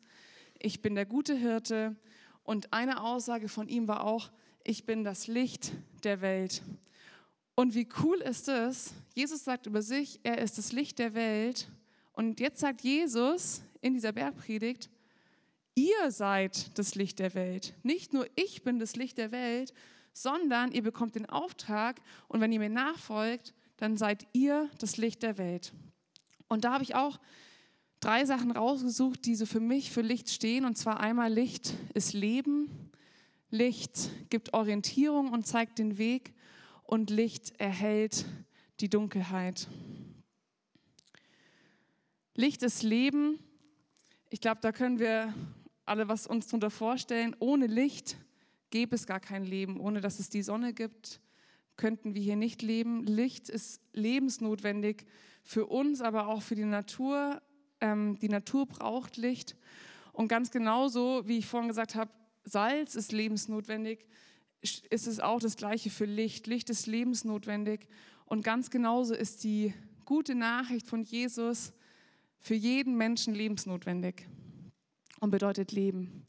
[0.59, 1.95] ich bin der gute Hirte.
[2.43, 4.31] Und eine Aussage von ihm war auch,
[4.63, 6.61] ich bin das Licht der Welt.
[7.55, 8.93] Und wie cool ist es?
[9.13, 11.67] Jesus sagt über sich, er ist das Licht der Welt.
[12.13, 14.89] Und jetzt sagt Jesus in dieser Bergpredigt,
[15.75, 17.73] ihr seid das Licht der Welt.
[17.83, 19.73] Nicht nur ich bin das Licht der Welt,
[20.13, 25.23] sondern ihr bekommt den Auftrag und wenn ihr mir nachfolgt, dann seid ihr das Licht
[25.23, 25.73] der Welt.
[26.47, 27.19] Und da habe ich auch
[27.99, 30.65] drei Sachen rausgesucht, die so für mich für Licht stehen.
[30.65, 32.69] Und zwar einmal Licht ist Leben,
[33.49, 36.33] Licht gibt Orientierung und zeigt den Weg
[36.83, 38.25] und Licht erhält
[38.79, 39.67] die Dunkelheit.
[42.35, 43.37] Licht ist Leben.
[44.31, 45.35] Ich glaube, da können wir
[45.85, 47.35] alle was uns darunter vorstellen.
[47.37, 48.17] Ohne Licht
[48.71, 49.79] gäbe es gar kein Leben.
[49.79, 51.21] Ohne dass es die Sonne gibt,
[51.77, 53.03] könnten wir hier nicht leben.
[53.03, 55.05] Licht ist lebensnotwendig
[55.43, 57.39] für uns, aber auch für die Natur.
[57.79, 59.55] Ähm, die Natur braucht Licht.
[60.11, 62.09] Und ganz genauso, wie ich vorhin gesagt habe,
[62.45, 64.07] Salz ist lebensnotwendig,
[64.61, 66.47] ist es auch das Gleiche für Licht.
[66.47, 67.87] Licht ist lebensnotwendig.
[68.25, 69.71] Und ganz genauso ist die
[70.03, 71.73] gute Nachricht von Jesus
[72.43, 74.27] für jeden Menschen lebensnotwendig
[75.21, 76.27] und bedeutet Leben.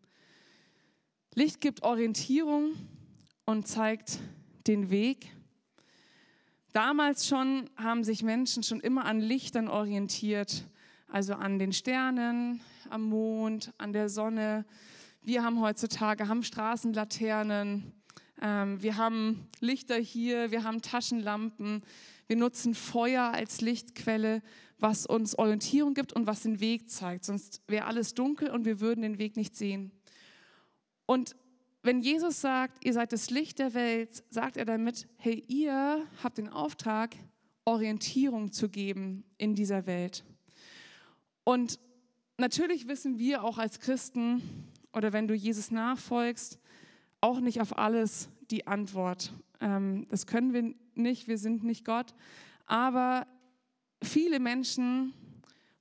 [1.35, 2.75] Licht gibt Orientierung
[3.45, 4.21] und zeigt
[4.69, 5.33] den Weg.
[6.73, 10.65] Damals schon haben sich Menschen schon immer an Lichtern orientiert,
[11.09, 14.65] also an den Sternen, am Mond, an der Sonne.
[15.21, 17.93] Wir haben heutzutage haben Straßenlaternen,
[18.41, 21.83] ähm, wir haben Lichter hier, wir haben Taschenlampen,
[22.27, 24.43] wir nutzen Feuer als Lichtquelle,
[24.79, 27.25] was uns Orientierung gibt und was den Weg zeigt.
[27.25, 29.93] Sonst wäre alles dunkel und wir würden den Weg nicht sehen.
[31.07, 31.37] Und
[31.83, 36.39] wenn Jesus sagt, ihr seid das Licht der Welt, sagt er damit, hey, ihr habt
[36.39, 37.15] den Auftrag,
[37.67, 40.25] Orientierung zu geben in dieser Welt.
[41.45, 41.79] Und
[42.39, 44.43] natürlich wissen wir auch als Christen
[44.93, 46.59] oder wenn du Jesus nachfolgst,
[47.21, 49.33] auch nicht auf alles die Antwort.
[49.61, 52.15] Ähm, das können wir nicht, wir sind nicht Gott.
[52.67, 53.27] Aber
[54.03, 55.13] viele Menschen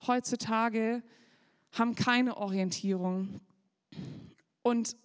[0.05, 1.03] heutzutage
[1.71, 3.39] haben keine Orientierung
[4.61, 4.95] und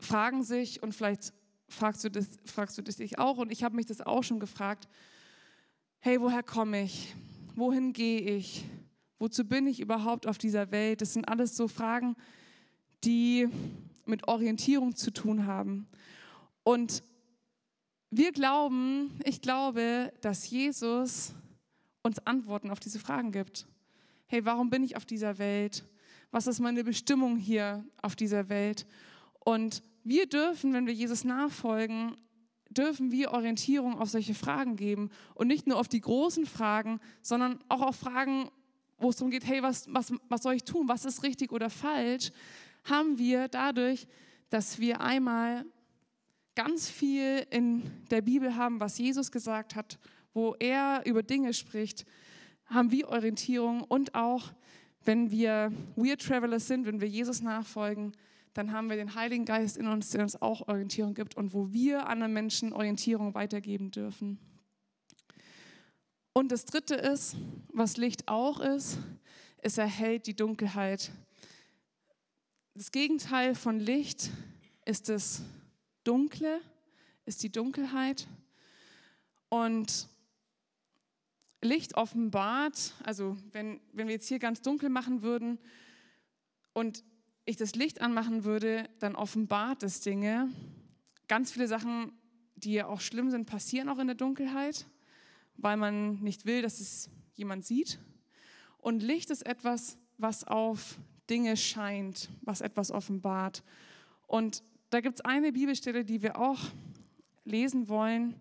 [0.00, 1.32] fragen sich, und vielleicht
[1.68, 4.40] fragst du das, fragst du das dich auch, und ich habe mich das auch schon
[4.40, 4.88] gefragt,
[6.00, 7.14] hey, woher komme ich?
[7.54, 8.64] Wohin gehe ich?
[9.18, 11.00] Wozu bin ich überhaupt auf dieser Welt?
[11.00, 12.16] Das sind alles so Fragen,
[13.04, 13.48] die
[14.04, 15.86] mit Orientierung zu tun haben.
[16.64, 17.04] Und
[18.14, 21.32] wir glauben, ich glaube, dass Jesus
[22.02, 23.66] uns Antworten auf diese Fragen gibt.
[24.26, 25.82] Hey, warum bin ich auf dieser Welt?
[26.30, 28.86] Was ist meine Bestimmung hier auf dieser Welt?
[29.40, 32.14] Und wir dürfen, wenn wir Jesus nachfolgen,
[32.68, 37.60] dürfen wir Orientierung auf solche Fragen geben und nicht nur auf die großen Fragen, sondern
[37.70, 38.50] auch auf Fragen,
[38.98, 40.86] wo es darum geht, hey, was, was, was soll ich tun?
[40.86, 42.30] Was ist richtig oder falsch?
[42.84, 44.06] Haben wir dadurch,
[44.50, 45.64] dass wir einmal
[46.54, 49.98] ganz viel in der Bibel haben, was Jesus gesagt hat,
[50.34, 52.06] wo er über Dinge spricht,
[52.66, 54.52] haben wir Orientierung und auch,
[55.04, 58.12] wenn wir Weird Travelers sind, wenn wir Jesus nachfolgen,
[58.54, 61.72] dann haben wir den Heiligen Geist in uns, der uns auch Orientierung gibt und wo
[61.72, 64.38] wir anderen Menschen Orientierung weitergeben dürfen.
[66.34, 67.36] Und das Dritte ist,
[67.72, 68.98] was Licht auch ist,
[69.58, 71.12] es erhält die Dunkelheit.
[72.74, 74.30] Das Gegenteil von Licht
[74.84, 75.42] ist das
[76.04, 76.60] Dunkle,
[77.26, 78.26] ist die Dunkelheit.
[79.48, 80.08] Und
[81.60, 85.58] Licht offenbart, also wenn, wenn wir jetzt hier ganz dunkel machen würden
[86.72, 87.04] und
[87.44, 90.50] ich das Licht anmachen würde, dann offenbart es Dinge.
[91.28, 92.12] Ganz viele Sachen,
[92.56, 94.86] die ja auch schlimm sind, passieren auch in der Dunkelheit,
[95.56, 97.98] weil man nicht will, dass es jemand sieht.
[98.78, 100.98] Und Licht ist etwas, was auf
[101.30, 103.62] Dinge scheint, was etwas offenbart.
[104.26, 106.58] Und da gibt es eine Bibelstelle, die wir auch
[107.44, 108.34] lesen wollen.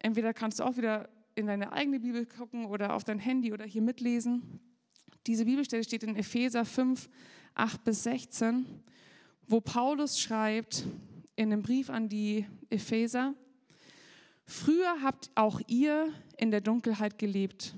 [0.00, 3.64] Entweder kannst du auch wieder in deine eigene Bibel gucken oder auf dein Handy oder
[3.64, 4.58] hier mitlesen.
[5.28, 7.08] Diese Bibelstelle steht in Epheser 5,
[7.54, 8.66] 8 bis 16,
[9.46, 10.84] wo Paulus schreibt
[11.36, 13.34] in einem Brief an die Epheser,
[14.48, 17.74] Früher habt auch ihr in der Dunkelheit gelebt,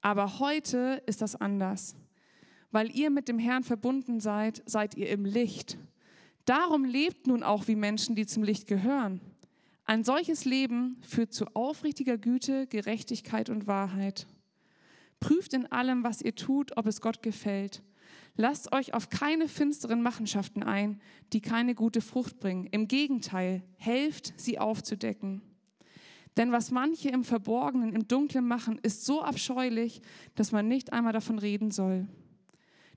[0.00, 1.94] aber heute ist das anders.
[2.70, 5.76] Weil ihr mit dem Herrn verbunden seid, seid ihr im Licht.
[6.50, 9.20] Darum lebt nun auch wie Menschen, die zum Licht gehören.
[9.84, 14.26] Ein solches Leben führt zu aufrichtiger Güte, Gerechtigkeit und Wahrheit.
[15.20, 17.84] Prüft in allem, was ihr tut, ob es Gott gefällt.
[18.34, 21.00] Lasst euch auf keine finsteren Machenschaften ein,
[21.32, 22.66] die keine gute Frucht bringen.
[22.72, 25.42] Im Gegenteil, helft, sie aufzudecken.
[26.36, 30.02] Denn was manche im Verborgenen, im Dunklen machen, ist so abscheulich,
[30.34, 32.08] dass man nicht einmal davon reden soll.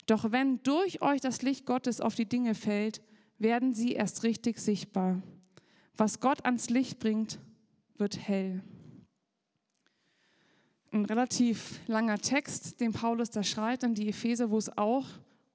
[0.07, 3.03] Doch wenn durch euch das Licht Gottes auf die Dinge fällt,
[3.37, 5.21] werden sie erst richtig sichtbar.
[5.95, 7.39] Was Gott ans Licht bringt,
[7.97, 8.63] wird hell.
[10.91, 15.05] Ein relativ langer Text, den Paulus da schreibt an die Epheser, wo es auch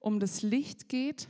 [0.01, 1.29] um das Licht geht,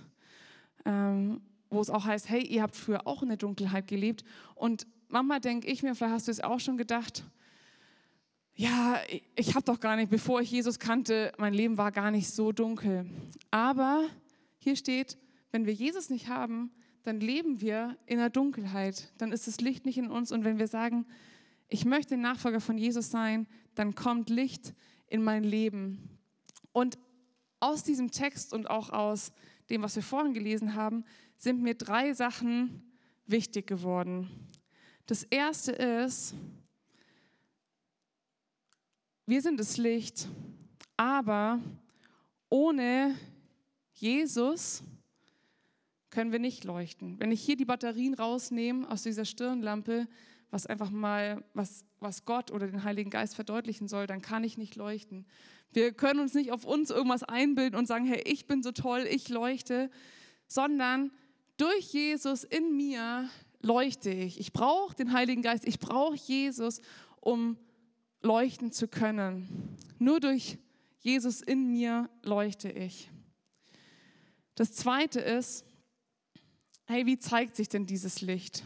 [0.85, 4.25] ähm, wo es auch heißt, hey, ihr habt früher auch in der Dunkelheit gelebt.
[4.55, 7.25] Und manchmal denke ich mir, vielleicht hast du es auch schon gedacht,
[8.55, 8.99] ja,
[9.37, 12.51] ich habe doch gar nicht, bevor ich Jesus kannte, mein Leben war gar nicht so
[12.51, 13.07] dunkel.
[13.51, 14.09] Aber
[14.59, 15.17] hier steht,
[15.51, 16.71] wenn wir Jesus nicht haben,
[17.03, 19.13] dann leben wir in der Dunkelheit.
[19.19, 20.31] Dann ist das Licht nicht in uns.
[20.33, 21.07] Und wenn wir sagen,
[21.69, 24.75] ich möchte Nachfolger von Jesus sein, dann kommt Licht
[25.07, 26.19] in mein Leben.
[26.73, 26.99] Und
[27.61, 29.33] aus diesem Text und auch aus
[29.71, 31.05] dem, was wir vorhin gelesen haben,
[31.37, 32.83] sind mir drei Sachen
[33.27, 34.31] wichtig geworden.
[35.07, 36.35] Das erste ist,
[39.27, 40.29] wir sind das Licht,
[40.97, 41.61] aber
[42.49, 43.15] ohne
[43.93, 44.83] Jesus
[46.19, 47.21] können wir nicht leuchten.
[47.21, 50.09] Wenn ich hier die Batterien rausnehme aus dieser Stirnlampe,
[50.51, 54.59] was einfach mal, was, was Gott oder den Heiligen Geist verdeutlichen soll, dann kann ich
[54.59, 55.27] nicht leuchten.
[55.73, 59.07] Wir können uns nicht auf uns irgendwas einbilden und sagen, hey, ich bin so toll,
[59.09, 59.93] ich leuchte,
[60.49, 61.13] sondern
[61.57, 63.31] durch Jesus in mir
[63.63, 64.41] leuchte ich.
[64.41, 66.81] Ich brauche den Heiligen Geist, ich brauche Jesus,
[67.21, 67.57] um
[68.23, 69.77] leuchten zu können.
[70.01, 70.59] Nur durch
[70.99, 73.09] Jesus in mir leuchte ich.
[74.57, 75.65] Das Zweite ist,
[76.89, 78.65] hey, wie zeigt sich denn dieses Licht?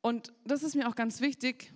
[0.00, 1.70] Und das ist mir auch ganz wichtig,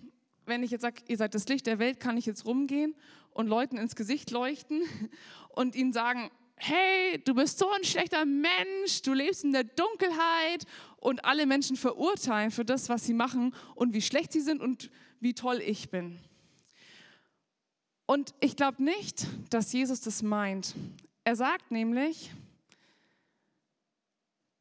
[0.46, 2.94] wenn ich jetzt sage, ihr seid das Licht der Welt, kann ich jetzt rumgehen
[3.32, 4.82] und Leuten ins Gesicht leuchten
[5.50, 10.64] und ihnen sagen, hey, du bist so ein schlechter Mensch, du lebst in der Dunkelheit
[10.96, 14.90] und alle Menschen verurteilen für das, was sie machen und wie schlecht sie sind und
[15.20, 16.18] wie toll ich bin.
[18.06, 20.74] Und ich glaube nicht, dass Jesus das meint.
[21.24, 22.30] Er sagt nämlich,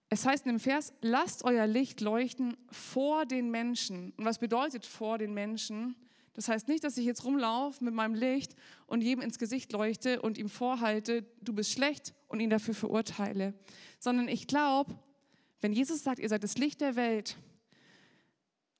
[0.09, 4.13] es heißt in dem Vers, lasst euer Licht leuchten vor den Menschen.
[4.17, 5.95] Und was bedeutet vor den Menschen?
[6.33, 10.21] Das heißt nicht, dass ich jetzt rumlaufe mit meinem Licht und jedem ins Gesicht leuchte
[10.21, 13.53] und ihm vorhalte, du bist schlecht und ihn dafür verurteile.
[13.99, 14.95] Sondern ich glaube,
[15.61, 17.37] wenn Jesus sagt, ihr seid das Licht der Welt,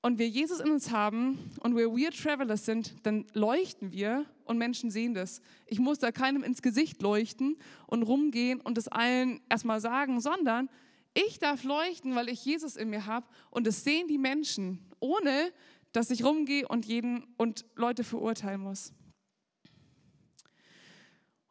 [0.07, 4.57] und wir Jesus in uns haben und wir Weird Travelers sind, dann leuchten wir und
[4.57, 5.41] Menschen sehen das.
[5.65, 10.69] Ich muss da keinem ins Gesicht leuchten und rumgehen und es allen erstmal sagen, sondern
[11.17, 15.51] ich darf leuchten, weil ich Jesus in mir habe und das sehen die Menschen, ohne
[15.91, 18.93] dass ich rumgehe und jeden und Leute verurteilen muss.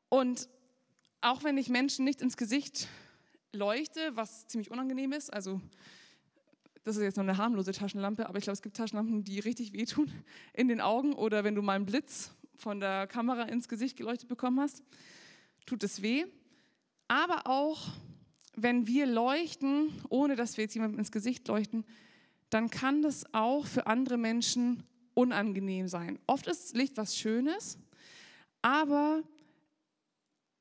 [0.09, 0.49] Und
[1.21, 2.87] auch wenn ich Menschen nicht ins Gesicht
[3.53, 5.61] leuchte, was ziemlich unangenehm ist, also
[6.85, 9.73] das ist jetzt nur eine harmlose Taschenlampe, aber ich glaube, es gibt Taschenlampen, die richtig
[9.73, 10.13] wehtun
[10.53, 14.29] in den Augen oder wenn du mal einen Blitz von der Kamera ins Gesicht geleuchtet
[14.29, 14.85] bekommen hast,
[15.67, 16.25] tut es weh.
[17.09, 17.89] Aber auch
[18.57, 21.85] wenn wir leuchten, ohne dass wir jetzt jemandem ins Gesicht leuchten,
[22.51, 24.83] dann kann das auch für andere Menschen
[25.15, 26.19] unangenehm sein.
[26.27, 27.79] Oft ist Licht was Schönes,
[28.63, 29.23] aber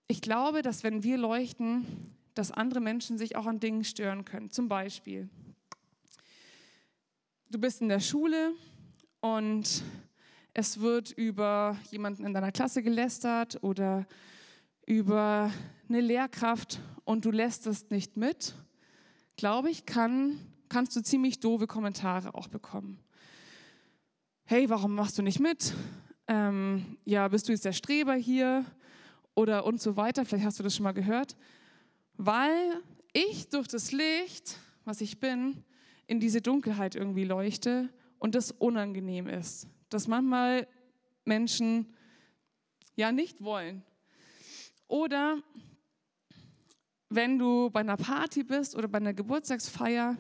[0.08, 4.50] ich glaube, dass wenn wir leuchten, dass andere Menschen sich auch an Dingen stören können.
[4.50, 5.30] Zum Beispiel,
[7.50, 8.52] du bist in der Schule
[9.22, 9.84] und
[10.54, 14.06] es wird über jemanden in deiner Klasse gelästert oder
[14.86, 15.52] über
[15.90, 18.56] eine Lehrkraft und du lässt es nicht mit,
[19.36, 23.00] glaube ich, kann, kannst du ziemlich doofe Kommentare auch bekommen.
[24.46, 25.74] Hey, warum machst du nicht mit?
[26.28, 28.66] Ähm, ja, bist du jetzt der Streber hier?
[29.34, 30.24] Oder und so weiter.
[30.24, 31.36] Vielleicht hast du das schon mal gehört.
[32.14, 35.64] Weil ich durch das Licht, was ich bin,
[36.08, 39.68] in diese Dunkelheit irgendwie leuchte und das unangenehm ist.
[39.90, 40.68] Dass manchmal
[41.26, 41.94] Menschen
[42.96, 43.84] ja nicht wollen.
[44.88, 45.42] Oder
[47.10, 50.18] wenn du bei einer Party bist oder bei einer Geburtstagsfeier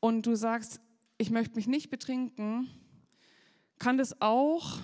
[0.00, 0.80] und du sagst,
[1.18, 2.68] ich möchte mich nicht betrinken,
[3.78, 4.78] kann das auch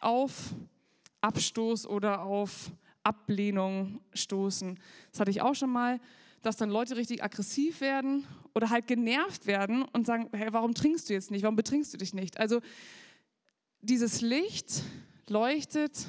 [0.00, 0.54] auf
[1.20, 2.70] Abstoß oder auf
[3.02, 4.78] Ablehnung stoßen.
[5.10, 6.00] Das hatte ich auch schon mal,
[6.42, 11.08] dass dann Leute richtig aggressiv werden oder halt genervt werden und sagen, hey, warum trinkst
[11.08, 11.42] du jetzt nicht?
[11.42, 12.38] Warum betrinkst du dich nicht?
[12.38, 12.60] Also
[13.80, 14.82] dieses Licht
[15.28, 16.06] leuchtet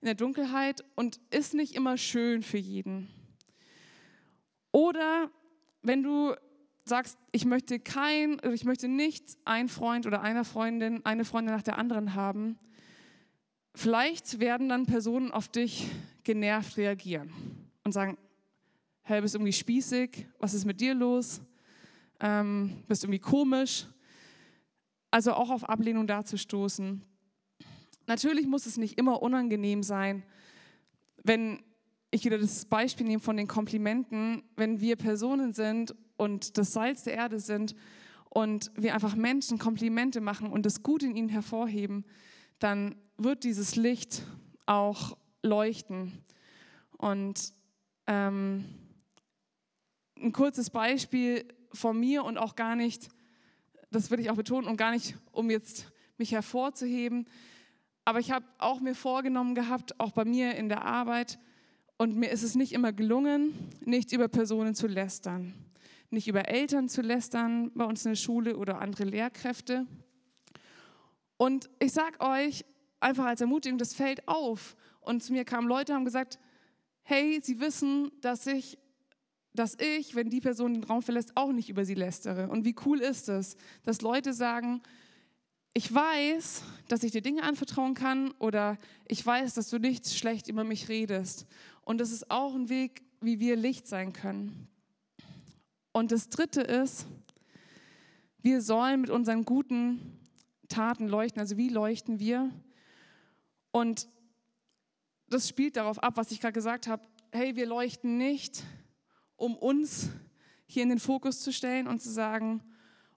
[0.00, 3.08] in der Dunkelheit und ist nicht immer schön für jeden.
[4.72, 5.30] Oder
[5.82, 6.34] wenn du
[6.84, 11.62] sagst, ich möchte kein, ich möchte nicht ein Freund oder eine Freundin, eine Freundin nach
[11.62, 12.58] der anderen haben,
[13.74, 15.88] vielleicht werden dann Personen auf dich
[16.24, 17.32] genervt reagieren
[17.84, 18.18] und sagen,
[19.02, 21.40] hey, bist irgendwie spießig, was ist mit dir los?
[22.20, 23.86] Ähm, bist irgendwie komisch.
[25.10, 27.02] Also auch auf Ablehnung dazustoßen.
[28.08, 30.22] Natürlich muss es nicht immer unangenehm sein,
[31.22, 31.62] wenn
[32.10, 37.04] ich wieder das Beispiel nehme von den Komplimenten, wenn wir Personen sind und das Salz
[37.04, 37.76] der Erde sind
[38.30, 42.06] und wir einfach Menschen Komplimente machen und das Gute in ihnen hervorheben,
[42.58, 44.22] dann wird dieses Licht
[44.64, 46.12] auch leuchten.
[46.96, 47.52] Und
[48.06, 48.64] ähm,
[50.16, 51.44] ein kurzes Beispiel
[51.74, 53.10] von mir und auch gar nicht,
[53.90, 57.26] das will ich auch betonen und gar nicht, um jetzt mich hervorzuheben,
[58.08, 61.38] aber ich habe auch mir vorgenommen gehabt, auch bei mir in der Arbeit,
[61.98, 63.52] und mir ist es nicht immer gelungen,
[63.84, 65.52] nicht über Personen zu lästern,
[66.08, 69.86] nicht über Eltern zu lästern bei uns in der Schule oder andere Lehrkräfte.
[71.36, 72.64] Und ich sage euch
[72.98, 74.74] einfach als Ermutigung, das fällt auf.
[75.00, 76.38] Und zu mir kamen Leute, haben gesagt,
[77.02, 78.78] hey, sie wissen, dass ich,
[79.52, 82.48] dass ich, wenn die Person den Raum verlässt, auch nicht über sie lästere.
[82.48, 84.80] Und wie cool ist es, dass Leute sagen,
[85.78, 90.48] ich weiß, dass ich dir Dinge anvertrauen kann oder ich weiß, dass du nichts schlecht
[90.48, 91.46] über mich redest.
[91.84, 94.66] Und das ist auch ein Weg, wie wir Licht sein können.
[95.92, 97.06] Und das Dritte ist,
[98.42, 100.18] wir sollen mit unseren guten
[100.66, 101.38] Taten leuchten.
[101.38, 102.50] Also wie leuchten wir?
[103.70, 104.08] Und
[105.28, 107.06] das spielt darauf ab, was ich gerade gesagt habe.
[107.30, 108.64] Hey, wir leuchten nicht,
[109.36, 110.08] um uns
[110.66, 112.64] hier in den Fokus zu stellen und zu sagen,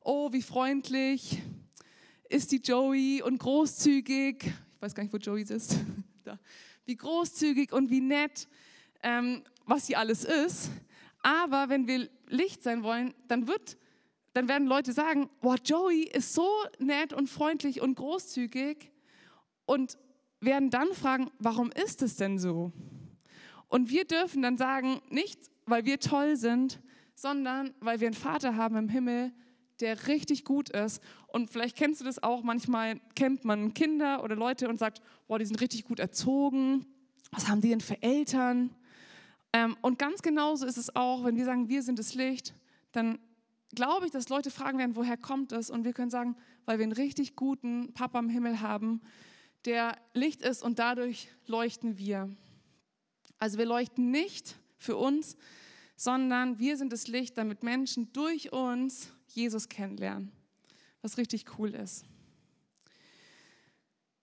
[0.03, 1.41] oh, wie freundlich
[2.31, 4.43] ist die Joey und großzügig.
[4.43, 5.77] Ich weiß gar nicht, wo Joey ist.
[6.23, 6.39] da
[6.85, 8.47] wie großzügig und wie nett,
[9.03, 10.71] ähm, was sie alles ist.
[11.19, 13.77] Aber wenn wir Licht sein wollen, dann wird,
[14.33, 16.47] dann werden Leute sagen, wow, Joey ist so
[16.79, 18.91] nett und freundlich und großzügig
[19.65, 19.97] und
[20.39, 22.71] werden dann fragen, warum ist es denn so?
[23.67, 26.81] Und wir dürfen dann sagen, nicht weil wir toll sind,
[27.13, 29.31] sondern weil wir einen Vater haben im Himmel,
[29.81, 31.01] der richtig gut ist.
[31.27, 35.39] Und vielleicht kennst du das auch, manchmal kennt man Kinder oder Leute und sagt, boah,
[35.39, 36.85] die sind richtig gut erzogen.
[37.31, 38.75] Was haben die denn für Eltern?
[39.53, 42.53] Ähm, und ganz genauso ist es auch, wenn wir sagen, wir sind das Licht,
[42.91, 43.19] dann
[43.75, 45.69] glaube ich, dass Leute fragen werden, woher kommt es?
[45.69, 49.01] Und wir können sagen, weil wir einen richtig guten Papa im Himmel haben,
[49.65, 52.29] der Licht ist und dadurch leuchten wir.
[53.37, 55.37] Also wir leuchten nicht für uns,
[55.95, 60.31] sondern wir sind das Licht, damit Menschen durch uns Jesus kennenlernen,
[61.01, 62.05] was richtig cool ist.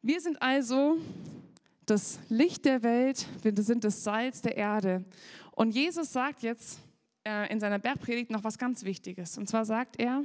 [0.03, 0.99] Wir sind also
[1.87, 5.05] das Licht der Welt, wir sind das Salz der Erde.
[5.53, 6.79] Und Jesus sagt jetzt
[7.25, 9.39] äh, in seiner Bergpredigt noch was ganz Wichtiges.
[9.39, 10.23] Und zwar sagt er,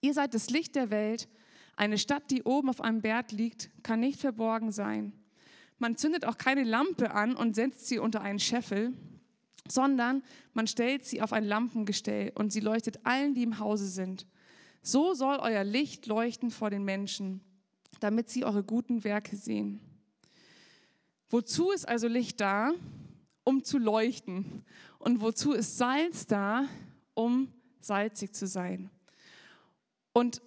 [0.00, 1.28] ihr seid das Licht der Welt.
[1.76, 5.12] Eine Stadt, die oben auf einem Berg liegt, kann nicht verborgen sein.
[5.78, 8.92] Man zündet auch keine Lampe an und setzt sie unter einen Scheffel,
[9.68, 14.26] sondern man stellt sie auf ein Lampengestell und sie leuchtet allen, die im Hause sind.
[14.82, 17.40] So soll euer Licht leuchten vor den Menschen,
[18.00, 19.80] damit sie eure guten Werke sehen.
[21.30, 22.72] Wozu ist also Licht da?
[23.44, 24.64] Um zu leuchten.
[24.98, 26.66] Und wozu ist Salz da?
[27.14, 27.48] Um
[27.80, 28.90] salzig zu sein.
[30.12, 30.42] Und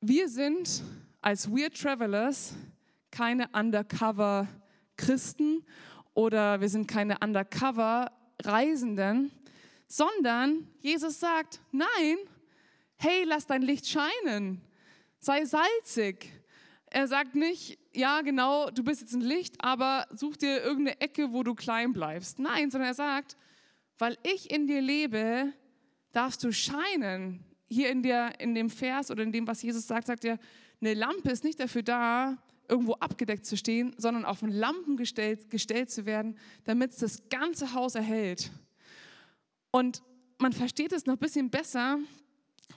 [0.00, 0.82] wir sind
[1.20, 2.54] als Weird Travelers
[3.10, 4.46] keine Undercover
[4.96, 5.64] Christen
[6.14, 8.10] oder wir sind keine Undercover
[8.44, 9.30] Reisenden,
[9.86, 12.16] sondern Jesus sagt, nein,
[12.96, 14.60] hey, lass dein Licht scheinen,
[15.18, 16.32] sei salzig.
[16.90, 21.32] Er sagt nicht, ja genau, du bist jetzt ein Licht, aber such dir irgendeine Ecke,
[21.32, 22.38] wo du klein bleibst.
[22.38, 23.36] Nein, sondern er sagt,
[23.98, 25.52] weil ich in dir lebe,
[26.12, 27.44] darfst du scheinen.
[27.68, 30.38] Hier in, der, in dem Vers oder in dem, was Jesus sagt, sagt er,
[30.80, 35.50] eine Lampe ist nicht dafür da, irgendwo abgedeckt zu stehen, sondern auf ein Lampen gestellt,
[35.50, 38.50] gestellt zu werden, damit es das ganze Haus erhält.
[39.70, 40.02] Und
[40.38, 41.98] man versteht es noch ein bisschen besser,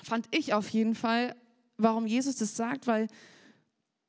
[0.04, 1.36] fand ich auf jeden Fall,
[1.78, 3.08] warum Jesus das sagt, weil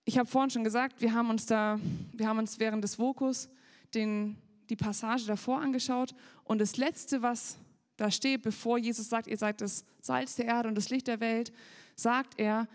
[0.05, 1.79] ich habe vorhin schon gesagt, wir haben uns da,
[2.13, 3.49] wir haben uns während des Vokus
[3.95, 4.37] den,
[4.69, 6.15] die Passage davor angeschaut
[6.45, 7.57] und das Letzte, was
[7.97, 11.21] da steht, bevor Jesus sagt, ihr seid das Salz der Erde und das Licht der
[11.21, 11.53] Welt,
[11.95, 12.67] sagt er,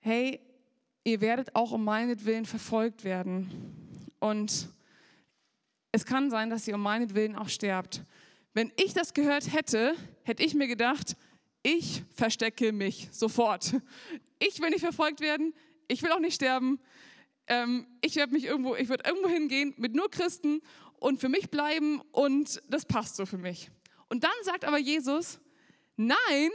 [0.00, 0.40] hey,
[1.04, 3.50] ihr werdet auch um meinetwillen verfolgt werden.
[4.18, 4.68] Und
[5.92, 8.02] es kann sein, dass ihr um meinetwillen auch sterbt.
[8.54, 11.16] Wenn ich das gehört hätte, hätte ich mir gedacht,
[11.62, 13.74] ich verstecke mich sofort.
[14.38, 15.54] Ich will nicht verfolgt werden,
[15.88, 16.80] ich will auch nicht sterben.
[17.46, 20.60] Ähm, ich werde mich irgendwo, ich werde irgendwo hingehen mit nur Christen
[20.98, 23.70] und für mich bleiben und das passt so für mich.
[24.08, 25.40] Und dann sagt aber Jesus,
[25.96, 26.50] nein,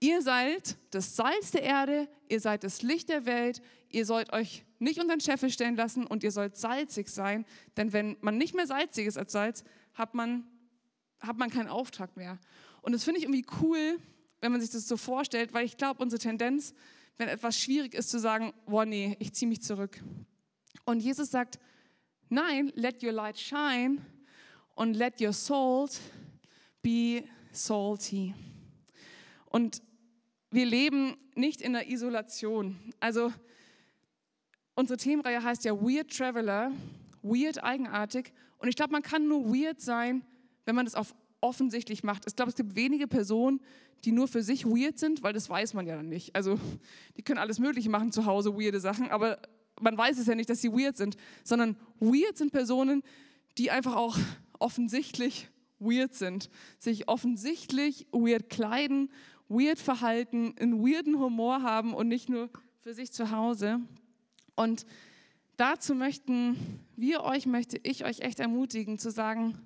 [0.00, 4.64] ihr seid das Salz der Erde, ihr seid das Licht der Welt, ihr sollt euch
[4.78, 7.44] nicht unter den Scheffel stellen lassen und ihr sollt salzig sein,
[7.76, 9.64] denn wenn man nicht mehr salzig ist als Salz,
[9.94, 10.44] hat man
[11.20, 12.38] hat man keinen Auftrag mehr.
[12.82, 13.98] Und das finde ich irgendwie cool,
[14.40, 16.74] wenn man sich das so vorstellt, weil ich glaube, unsere Tendenz,
[17.18, 20.02] wenn etwas schwierig ist, zu sagen, boah, nee, ich ziehe mich zurück.
[20.84, 21.58] Und Jesus sagt,
[22.28, 23.98] nein, let your light shine
[24.74, 26.00] und let your salt
[26.82, 28.34] be salty.
[29.44, 29.82] Und
[30.50, 32.78] wir leben nicht in der Isolation.
[32.98, 33.32] Also
[34.80, 36.72] unsere Themenreihe heißt ja Weird Traveler,
[37.22, 38.32] weird eigenartig.
[38.58, 40.24] Und ich glaube, man kann nur weird sein,
[40.64, 42.26] wenn man das auf offensichtlich macht.
[42.26, 43.60] Ich glaube, es gibt wenige Personen,
[44.04, 46.34] die nur für sich weird sind, weil das weiß man ja dann nicht.
[46.34, 46.58] Also
[47.16, 49.38] die können alles Mögliche machen zu Hause, weirde Sachen, aber
[49.80, 53.02] man weiß es ja nicht, dass sie weird sind, sondern weird sind Personen,
[53.58, 54.18] die einfach auch
[54.58, 59.10] offensichtlich weird sind, sich offensichtlich weird kleiden,
[59.48, 62.50] weird verhalten, einen weirden Humor haben und nicht nur
[62.80, 63.80] für sich zu Hause.
[64.60, 64.84] Und
[65.56, 69.58] dazu möchten wir euch, möchte ich euch echt ermutigen zu sagen,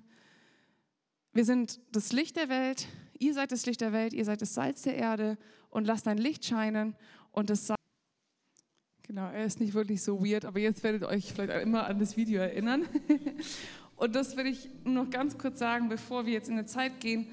[1.33, 2.87] wir sind das Licht der Welt,
[3.19, 5.37] ihr seid das Licht der Welt, ihr seid das Salz der Erde
[5.69, 6.95] und lasst dein Licht scheinen
[7.33, 7.81] und das Salz
[9.03, 11.99] Genau, er ist nicht wirklich so weird, aber jetzt werdet ihr euch vielleicht immer an
[11.99, 12.87] das Video erinnern.
[13.97, 17.27] Und das will ich noch ganz kurz sagen, bevor wir jetzt in eine Zeit gehen,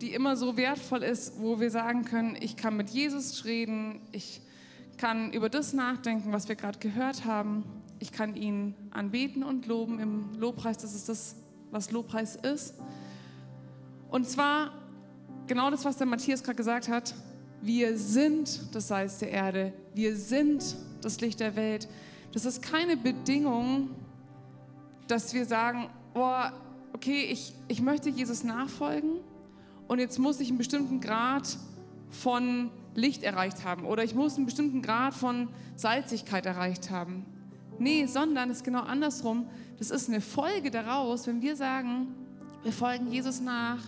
[0.00, 4.40] die immer so wertvoll ist, wo wir sagen können, ich kann mit Jesus reden, ich
[5.02, 7.64] kann über das nachdenken, was wir gerade gehört haben,
[7.98, 11.34] ich kann ihn anbeten und loben im Lobpreis, das ist das,
[11.72, 12.74] was Lobpreis ist.
[14.10, 14.70] Und zwar
[15.48, 17.16] genau das, was der Matthias gerade gesagt hat,
[17.62, 21.88] wir sind das Salz der Erde, wir sind das Licht der Welt.
[22.32, 23.90] Das ist keine Bedingung,
[25.08, 26.44] dass wir sagen, oh,
[26.92, 29.14] okay, ich, ich möchte Jesus nachfolgen
[29.88, 31.58] und jetzt muss ich einen bestimmten Grad
[32.08, 37.24] von Licht erreicht haben oder ich muss einen bestimmten Grad von Salzigkeit erreicht haben.
[37.78, 39.46] Nee, sondern es ist genau andersrum.
[39.78, 42.08] Das ist eine Folge daraus, wenn wir sagen,
[42.62, 43.78] wir folgen Jesus nach,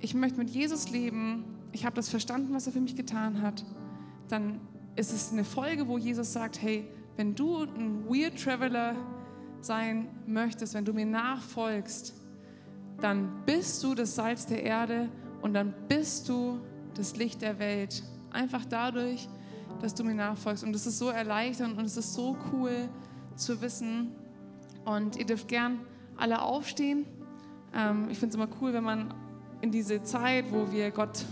[0.00, 3.64] ich möchte mit Jesus leben, ich habe das verstanden, was er für mich getan hat,
[4.28, 4.60] dann
[4.96, 8.94] ist es eine Folge, wo Jesus sagt, hey, wenn du ein Weird Traveler
[9.60, 12.14] sein möchtest, wenn du mir nachfolgst,
[13.00, 15.08] dann bist du das Salz der Erde
[15.42, 16.60] und dann bist du
[16.94, 18.02] das Licht der Welt.
[18.36, 19.30] Einfach dadurch,
[19.80, 20.62] dass du mir nachfolgst.
[20.62, 22.90] Und es ist so erleichternd und es ist so cool
[23.34, 24.12] zu wissen.
[24.84, 25.80] Und ihr dürft gern
[26.18, 27.06] alle aufstehen.
[27.74, 29.14] Ähm, ich finde es immer cool, wenn man
[29.62, 31.24] in diese Zeit, wo wir Gott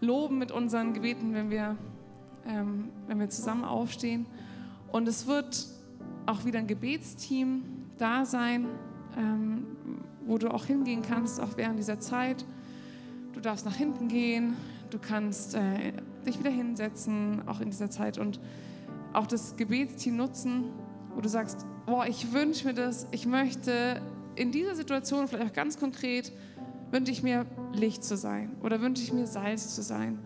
[0.00, 1.76] loben mit unseren Gebeten, wenn wir,
[2.44, 4.26] ähm, wenn wir zusammen aufstehen.
[4.90, 5.68] Und es wird
[6.26, 7.62] auch wieder ein Gebetsteam
[7.98, 8.66] da sein,
[9.16, 9.64] ähm,
[10.26, 12.44] wo du auch hingehen kannst, auch während dieser Zeit.
[13.32, 14.56] Du darfst nach hinten gehen,
[14.90, 15.92] du kannst äh,
[16.26, 18.40] dich wieder hinsetzen, auch in dieser Zeit und
[19.12, 20.64] auch das Gebetsteam nutzen,
[21.14, 24.00] wo du sagst, boah, ich wünsche mir das, ich möchte
[24.36, 26.32] in dieser Situation vielleicht auch ganz konkret,
[26.90, 30.18] wünsche ich mir Licht zu sein oder wünsche ich mir Salz zu sein.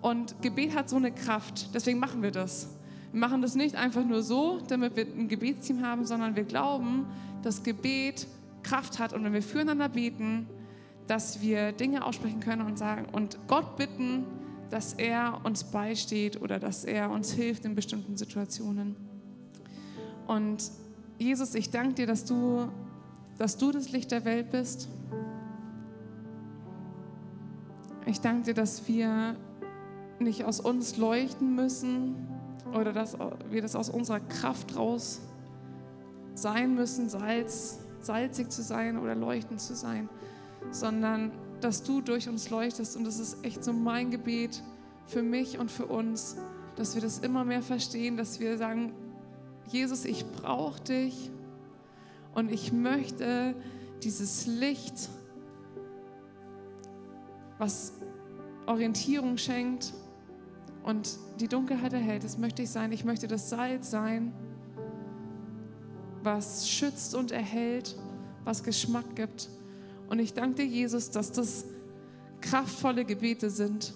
[0.00, 2.76] Und Gebet hat so eine Kraft, deswegen machen wir das.
[3.12, 7.06] Wir machen das nicht einfach nur so, damit wir ein Gebetsteam haben, sondern wir glauben,
[7.42, 8.26] dass Gebet
[8.62, 10.46] Kraft hat und wenn wir füreinander beten,
[11.06, 14.24] dass wir Dinge aussprechen können und sagen und Gott bitten,
[14.70, 18.96] dass er uns beisteht oder dass er uns hilft in bestimmten Situationen.
[20.26, 20.70] Und
[21.18, 22.68] Jesus, ich danke dir, dass du,
[23.38, 24.88] dass du das Licht der Welt bist.
[28.06, 29.36] Ich danke dir, dass wir
[30.18, 32.14] nicht aus uns leuchten müssen,
[32.74, 33.16] oder dass
[33.50, 35.20] wir das aus unserer Kraft raus
[36.34, 40.08] sein müssen, Salz, salzig zu sein oder leuchtend zu sein,
[40.70, 42.96] sondern dass du durch uns leuchtest.
[42.96, 44.62] Und das ist echt so mein Gebet
[45.06, 46.36] für mich und für uns,
[46.76, 48.92] dass wir das immer mehr verstehen, dass wir sagen,
[49.68, 51.30] Jesus, ich brauche dich
[52.34, 53.54] und ich möchte
[54.02, 55.08] dieses Licht,
[57.58, 57.92] was
[58.66, 59.92] Orientierung schenkt,
[60.84, 62.24] und die Dunkelheit erhält.
[62.24, 62.92] Das möchte ich sein.
[62.92, 64.32] Ich möchte das Salz sein,
[66.22, 67.96] was schützt und erhält,
[68.44, 69.48] was Geschmack gibt.
[70.08, 71.64] Und ich danke dir, Jesus, dass das
[72.40, 73.94] kraftvolle Gebete sind.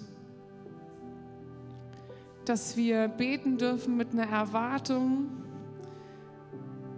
[2.45, 5.29] Dass wir beten dürfen mit einer Erwartung,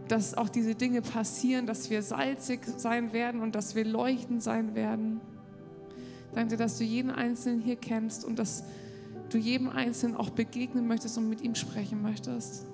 [0.09, 4.75] dass auch diese Dinge passieren, dass wir salzig sein werden und dass wir leuchtend sein
[4.75, 5.21] werden.
[6.35, 8.63] Danke dass du jeden Einzelnen hier kennst und dass
[9.31, 12.68] du jedem Einzelnen auch begegnen möchtest und mit ihm sprechen möchtest.